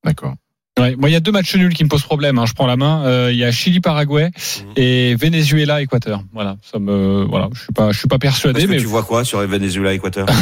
[0.05, 0.35] D'accord.
[0.81, 2.39] Ouais, moi, il y a deux matchs nuls qui me posent problème.
[2.39, 3.05] hein, je prends la main.
[3.05, 4.31] Euh, Il y a Chili-Paraguay
[4.75, 6.23] et Venezuela-Équateur.
[6.33, 8.87] Voilà, ça me, voilà, je suis pas, je suis pas persuadé, Parce que mais tu
[8.87, 10.27] vois quoi sur Venezuela Équateur?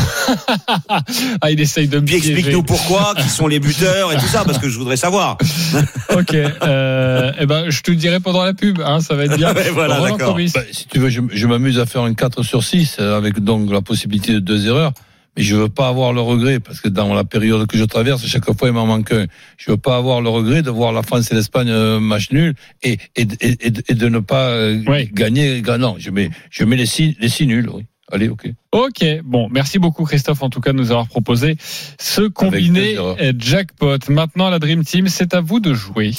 [1.40, 4.44] Ah, il essaye de me Puis explique-nous pourquoi, qui sont les buteurs et tout ça,
[4.44, 5.36] parce que je voudrais savoir.
[6.16, 8.80] Ok, euh, eh ben, je te le dirai pendant la pub.
[8.84, 9.52] Hein, ça va être bien.
[9.72, 10.36] Voilà, Roland d'accord.
[10.54, 13.40] Bah, si tu veux, je, je m'amuse à faire un 4 sur 6 euh, avec
[13.40, 14.92] donc la possibilité de deux erreurs.
[15.36, 18.26] Mais je veux pas avoir le regret parce que dans la période que je traverse,
[18.26, 19.26] chaque fois il m'en manque un.
[19.58, 22.54] Je veux pas avoir le regret de voir la France et l'Espagne euh, match nul
[22.82, 23.56] et et, et,
[23.88, 25.08] et, de ne pas euh, Oui.
[25.12, 25.62] gagner.
[25.78, 27.68] Non, je mets je mets les six les six nuls.
[27.72, 27.86] Oui.
[28.12, 28.50] Allez, ok.
[28.72, 31.56] Ok, bon, merci beaucoup Christophe en tout cas de nous avoir proposé
[31.98, 33.98] ce combiné euh, jackpot.
[34.08, 36.12] Maintenant la Dream Team, c'est à vous de jouer.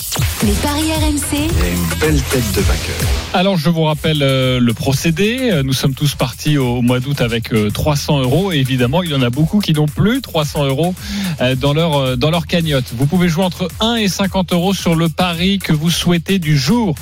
[0.44, 3.10] les paris RMC, Il y a une belle tête de vainqueur.
[3.34, 5.50] Alors je vous rappelle euh, le procédé.
[5.52, 8.52] Euh, Nous sommes tous partis au, au mois d'août avec euh, 300 euros.
[8.52, 10.94] Et évidemment, il y en a beaucoup qui n'ont plus 300 euros
[11.40, 12.92] euh, dans leur euh, dans leur cagnotte.
[12.98, 16.58] Vous pouvez jouer entre 1 et 50 euros sur le pari que vous souhaitez du
[16.58, 16.96] jour.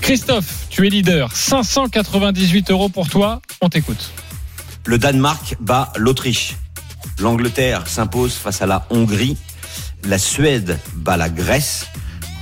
[0.00, 1.32] Christophe, tu es leader.
[1.32, 3.40] 598 euros pour toi.
[3.60, 4.12] On t'écoute.
[4.86, 6.56] Le Danemark bat l'Autriche.
[7.18, 9.36] L'Angleterre s'impose face à la Hongrie.
[10.04, 11.86] La Suède bat la Grèce.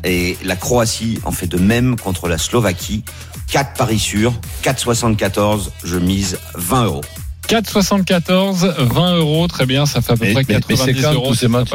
[0.04, 3.04] Et la Croatie en fait de même contre la Slovaquie.
[3.52, 4.32] 4 paris sûrs,
[4.64, 5.70] 4,74.
[5.84, 7.02] Je mise 20 euros.
[7.48, 11.02] 4,74, 20 euros, très bien, ça fait à peu Mais- près mais- mais 90 c'est
[11.02, 11.28] quand euros.
[11.28, 11.70] tous ces matchs.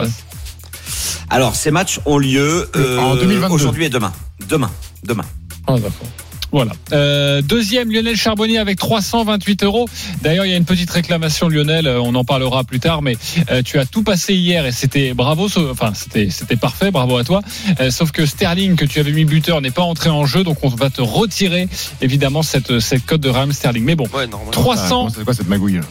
[1.30, 3.54] Alors, ces matchs ont lieu euh, En 2022.
[3.54, 4.12] aujourd'hui et demain.
[4.50, 4.72] Demain,
[5.04, 5.26] demain.
[5.68, 6.08] Ah, d'accord.
[6.52, 6.72] Voilà.
[6.94, 9.88] Euh, deuxième, Lionel Charbonnier avec 328 euros.
[10.22, 11.88] D'ailleurs, il y a une petite réclamation, Lionel.
[11.88, 13.18] euh, On en parlera plus tard, mais
[13.52, 15.48] euh, tu as tout passé hier et c'était bravo.
[15.70, 16.90] Enfin, c'était c'était parfait.
[16.92, 17.42] Bravo à toi.
[17.80, 20.64] Euh, sauf que Sterling que tu avais mis buteur n'est pas entré en jeu, donc
[20.64, 21.68] on va te retirer
[22.02, 23.84] évidemment cette cette cote de Ram Sterling.
[23.84, 24.52] Mais bon, Ouais, normalement.
[24.52, 25.10] 300.
[25.16, 25.82] C'est quoi cette magouille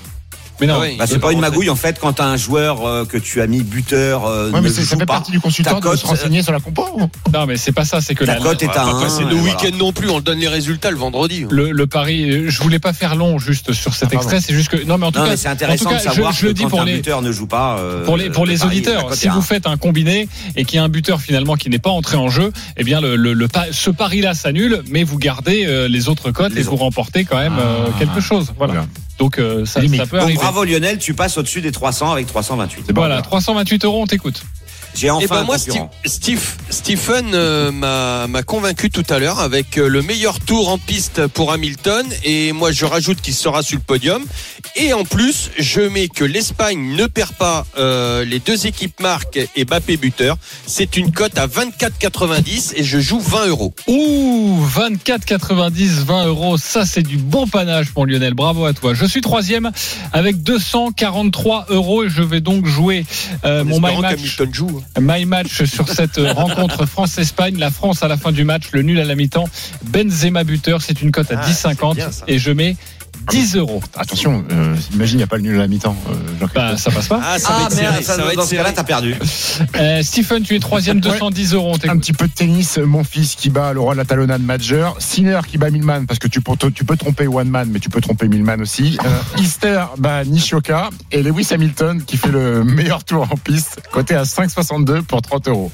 [0.61, 0.81] Mais non.
[0.83, 3.41] Ah Bah, c'est pas une magouille en fait quand t'as un joueur euh, que tu
[3.41, 5.15] as mis buteur euh, Ouais, mais ne c'est- ça joue fait pas.
[5.15, 6.85] partie du consultant Ta de se renseigner sur la compo.
[7.33, 8.01] Non, mais c'est pas ça.
[8.01, 9.01] C'est que Ta la, cote est On à un.
[9.07, 9.43] et le voilà.
[9.43, 11.45] week-end non plus, on donne les résultats le vendredi.
[11.51, 14.41] le, le pari, euh, je voulais pas faire long juste sur cet Ah, extrait.
[14.41, 16.03] C'est juste que non, mais en tout Non cas, c'est en intéressant tout cas, de
[16.03, 17.79] savoir je, je le que dis quand pour un les buteur ne joue pas.
[17.79, 20.65] euh, pour les pour le les pari, la auditeurs, si vous faites un combiné et
[20.65, 23.17] qu'il y a un buteur finalement qui n'est pas entré en jeu, eh bien le,
[23.17, 27.39] le, ce pari-là s'annule, mais vous gardez euh, les autres cotes et vous remportez quand
[27.39, 27.99] même euh, Ah.
[27.99, 28.53] quelque chose.
[28.57, 28.87] Voilà.
[29.19, 30.01] Donc euh, ça, Limite.
[30.01, 30.39] ça peut Donc arriver.
[30.39, 32.85] bravo Lionel, tu passes au-dessus des 300 avec 328.
[32.87, 33.23] C'est bon, Voilà, là.
[33.23, 34.43] 328 euros, on t'écoute.
[34.97, 35.91] J'ai Et enfin ben un moi, concurrent.
[36.05, 40.79] Steve, Steve- Stephen euh, m'a convaincu tout à l'heure avec euh, le meilleur tour en
[40.79, 44.25] piste pour Hamilton et moi je rajoute qu'il sera sur le podium
[44.75, 49.39] et en plus je mets que l'Espagne ne perd pas euh, les deux équipes Marc
[49.55, 50.37] et Bappé buteur.
[50.67, 53.75] C'est une cote à 24,90 et je joue 20 euros.
[53.89, 58.95] Ouh, 24,90, 20 euros, ça c'est du bon panache mon Lionel, bravo à toi.
[58.95, 59.71] Je suis troisième
[60.13, 63.05] avec 243 euros et je vais donc jouer
[63.45, 64.17] euh, mon my espérant match.
[64.17, 64.83] qu'Hamilton joue.
[65.01, 67.57] My match sur cette euh, rencontre France-Espagne.
[67.59, 69.49] La France à la fin du match, le nul à la mi-temps.
[69.85, 72.25] Benzema buteur, c'est une cote à Ah, 10,50 c'est bien, ça.
[72.29, 72.77] et je mets
[73.31, 73.83] 10 euros.
[73.97, 75.97] Attention, euh, imagine, il n'y a pas le nul à la mi-temps.
[76.11, 76.47] euh.
[76.55, 77.21] Bah, ça passe pas.
[77.23, 77.91] Ah, ça va Ah être serré.
[77.93, 79.15] merde, Ça va dans être ce cas-là t'as perdu.
[79.77, 81.77] Euh, Stephen, tu es troisième, 210 euros.
[81.89, 84.97] Un petit peu de tennis, mon fils qui bat le roi de la talonnade Major,
[84.99, 87.89] Sinner qui bat Milman parce que tu peux, tu peux tromper One Man mais tu
[87.91, 93.05] peux tromper Milman aussi, euh, Easter bat Nishioka et Lewis Hamilton qui fait le meilleur
[93.05, 95.73] tour en piste, coté à 5,62 pour 30 euros.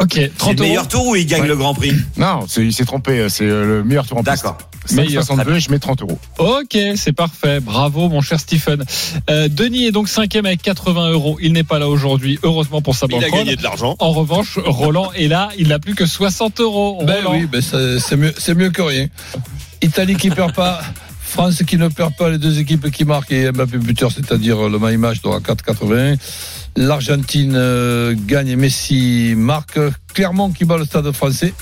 [0.00, 0.68] Ok, C'est 30 le euros.
[0.68, 1.48] meilleur tour où il gagne Ouais.
[1.48, 1.92] le Grand Prix.
[2.16, 4.42] Non, il s'est trompé, c'est euh, le meilleur tour en piste.
[4.44, 4.58] D'accord.
[4.86, 6.18] 5,62 et je mets 30 euros.
[6.38, 7.60] Ok, c'est parfait.
[7.60, 8.84] Bravo, mon cher Stephen.
[9.30, 11.38] Euh, Denis est donc cinquième avec 80 euros.
[11.40, 12.38] Il n'est pas là aujourd'hui.
[12.42, 13.96] Heureusement pour sa Il a gagné de l'argent.
[13.98, 15.48] En revanche, Roland est là.
[15.56, 17.02] Il n'a plus que 60 euros.
[17.04, 17.32] Ben Roland.
[17.38, 19.06] oui, ben c'est c'est mieux, c'est mieux que rien.
[19.80, 20.82] Italie qui perd pas,
[21.22, 24.78] France qui ne perd pas, les deux équipes qui marquent et Mbappé buteur, c'est-à-dire le
[24.78, 26.18] my match donc à 4,80.
[26.76, 29.78] L'Argentine euh, gagne Messi marque.
[30.12, 31.52] Clermont qui bat le stade français.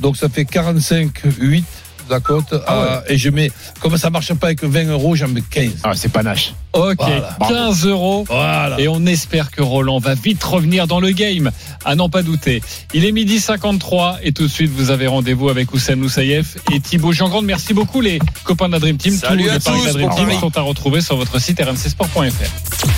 [0.00, 1.64] Donc ça fait 45-8
[2.10, 2.54] la cote.
[2.66, 3.50] Ah à- et je mets,
[3.80, 5.70] comme ça marche pas avec 20 euros, j'en mets 15.
[5.84, 6.54] Ah, c'est panache.
[6.74, 7.36] Ok, Voilà.
[7.48, 8.24] 15 euros.
[8.28, 8.78] Voilà.
[8.78, 11.50] Et on espère que Roland va vite revenir dans le game,
[11.84, 12.62] à n'en pas douter.
[12.94, 16.80] Il est midi 53 et tout de suite vous avez rendez-vous avec Oussem Moussaïef et
[16.80, 17.46] Thibaut Giangrande.
[17.46, 19.14] Merci beaucoup les copains de la Dream Team.
[19.16, 21.38] Salut Tous à les paris de la tous, Dream Team sont à retrouver sur votre
[21.40, 22.28] site rmcsport.fr.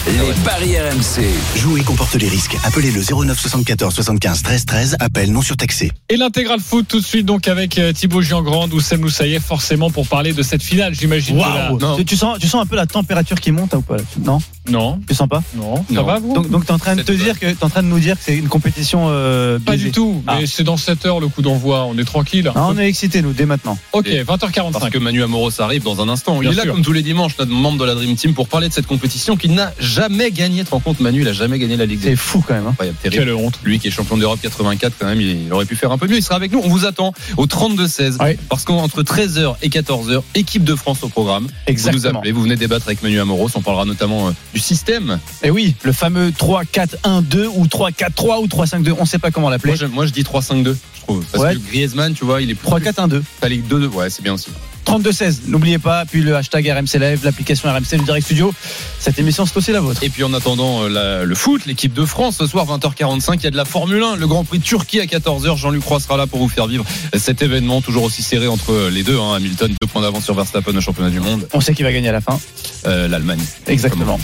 [0.07, 1.25] Les paris RMC.
[1.57, 2.57] Jouer comporte les risques.
[2.65, 4.97] Appelez le 09 74 75 13 13.
[5.01, 5.93] Appel non surtaxé.
[6.09, 10.07] Et l'intégral foot tout de suite donc avec euh, Thibaut Giangrande, Oussem Moussaïef forcément pour
[10.07, 11.37] parler de cette finale j'imagine.
[11.39, 11.71] la-
[12.17, 13.97] sens, tu sens un peu la température qui monte ou pas?
[14.25, 14.39] Non?
[14.69, 16.05] Non, sens pas non, ça Non.
[16.05, 17.83] va vous Donc, donc tu es en train de te dire que t'es en train
[17.83, 19.87] de nous dire que c'est une compétition euh, Pas biaisée.
[19.87, 20.47] du tout, mais Ah.
[20.47, 22.53] c'est dans 7 heures le coup d'envoi, on est tranquille.
[22.55, 23.79] Ah, on est excités nous dès maintenant.
[23.93, 24.73] Ok, Et- 20h45.
[24.73, 26.39] Parce que Manu Amoros arrive dans un instant.
[26.39, 26.75] Bien il est là sûr.
[26.75, 29.37] comme tous les dimanches, notre membre de la Dream Team, pour parler de cette compétition
[29.37, 30.59] qu'il n'a jamais gagné.
[30.61, 32.55] Tu te rends compte, Manu, il a jamais gagné la Ligue des C'est fou quand
[32.55, 32.67] même.
[32.67, 32.71] Hein.
[32.73, 33.25] Incroyable, terrible.
[33.25, 33.59] Quelle honte.
[33.65, 36.19] Lui qui est champion d'Europe 84, quand même, il aurait pu faire un peu mieux.
[36.19, 36.61] Il sera avec nous.
[36.63, 38.19] On vous attend au 32-16.
[38.21, 38.39] Ouais.
[38.51, 41.45] Parce qu'entre 13h et 14h, équipe de France au programme.
[41.45, 42.19] Vous nous Exactement.
[42.19, 43.49] appelez, vous venez débattre avec Manu Amoros.
[43.55, 45.19] On parlera notamment euh, du système.
[45.43, 49.73] Et oui, le fameux 3-4-1-2 ou 3-4-3 ou 3-5-2, on sait pas comment l'appeler.
[49.73, 51.25] Moi, je, moi, je dis 3-5-2, je trouve.
[51.31, 51.55] Parce Ouais.
[51.55, 53.23] que Griezmann, tu vois, il est 3-4-1-2.
[53.41, 54.49] T'as les 2 Ouais, c'est bien aussi.
[54.87, 58.53] 32-16, n'oubliez pas, puis le hashtag RMC Live, l'application RMC, le Direct Studio.
[58.99, 60.03] Cette émission, c'est aussi la vôtre.
[60.03, 63.45] Et puis en attendant euh, la- le foot, l'équipe de France, ce soir 20h45, il
[63.45, 65.57] y a de la Formule 1, le Grand Prix de Turquie à 14h.
[65.57, 66.85] Jean-Luc Roy sera là pour vous faire vivre
[67.17, 69.19] cet événement, toujours aussi serré entre les deux.
[69.19, 69.35] hein.
[69.37, 72.09] Hamilton, deux points d'avance sur Verstappen au championnat du monde, On sait qui va gagner
[72.09, 72.39] à la fin.
[72.87, 73.41] Euh, l'Allemagne.
[73.67, 74.19] Exactement.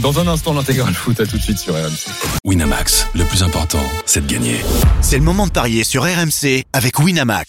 [0.00, 2.06] Dans un instant, l'intégral foot, à tout de suite sur RMC.
[2.44, 4.56] Winamax, le plus important, c'est de gagner.
[5.00, 7.48] C'est le moment de parier sur RMC avec Winamax.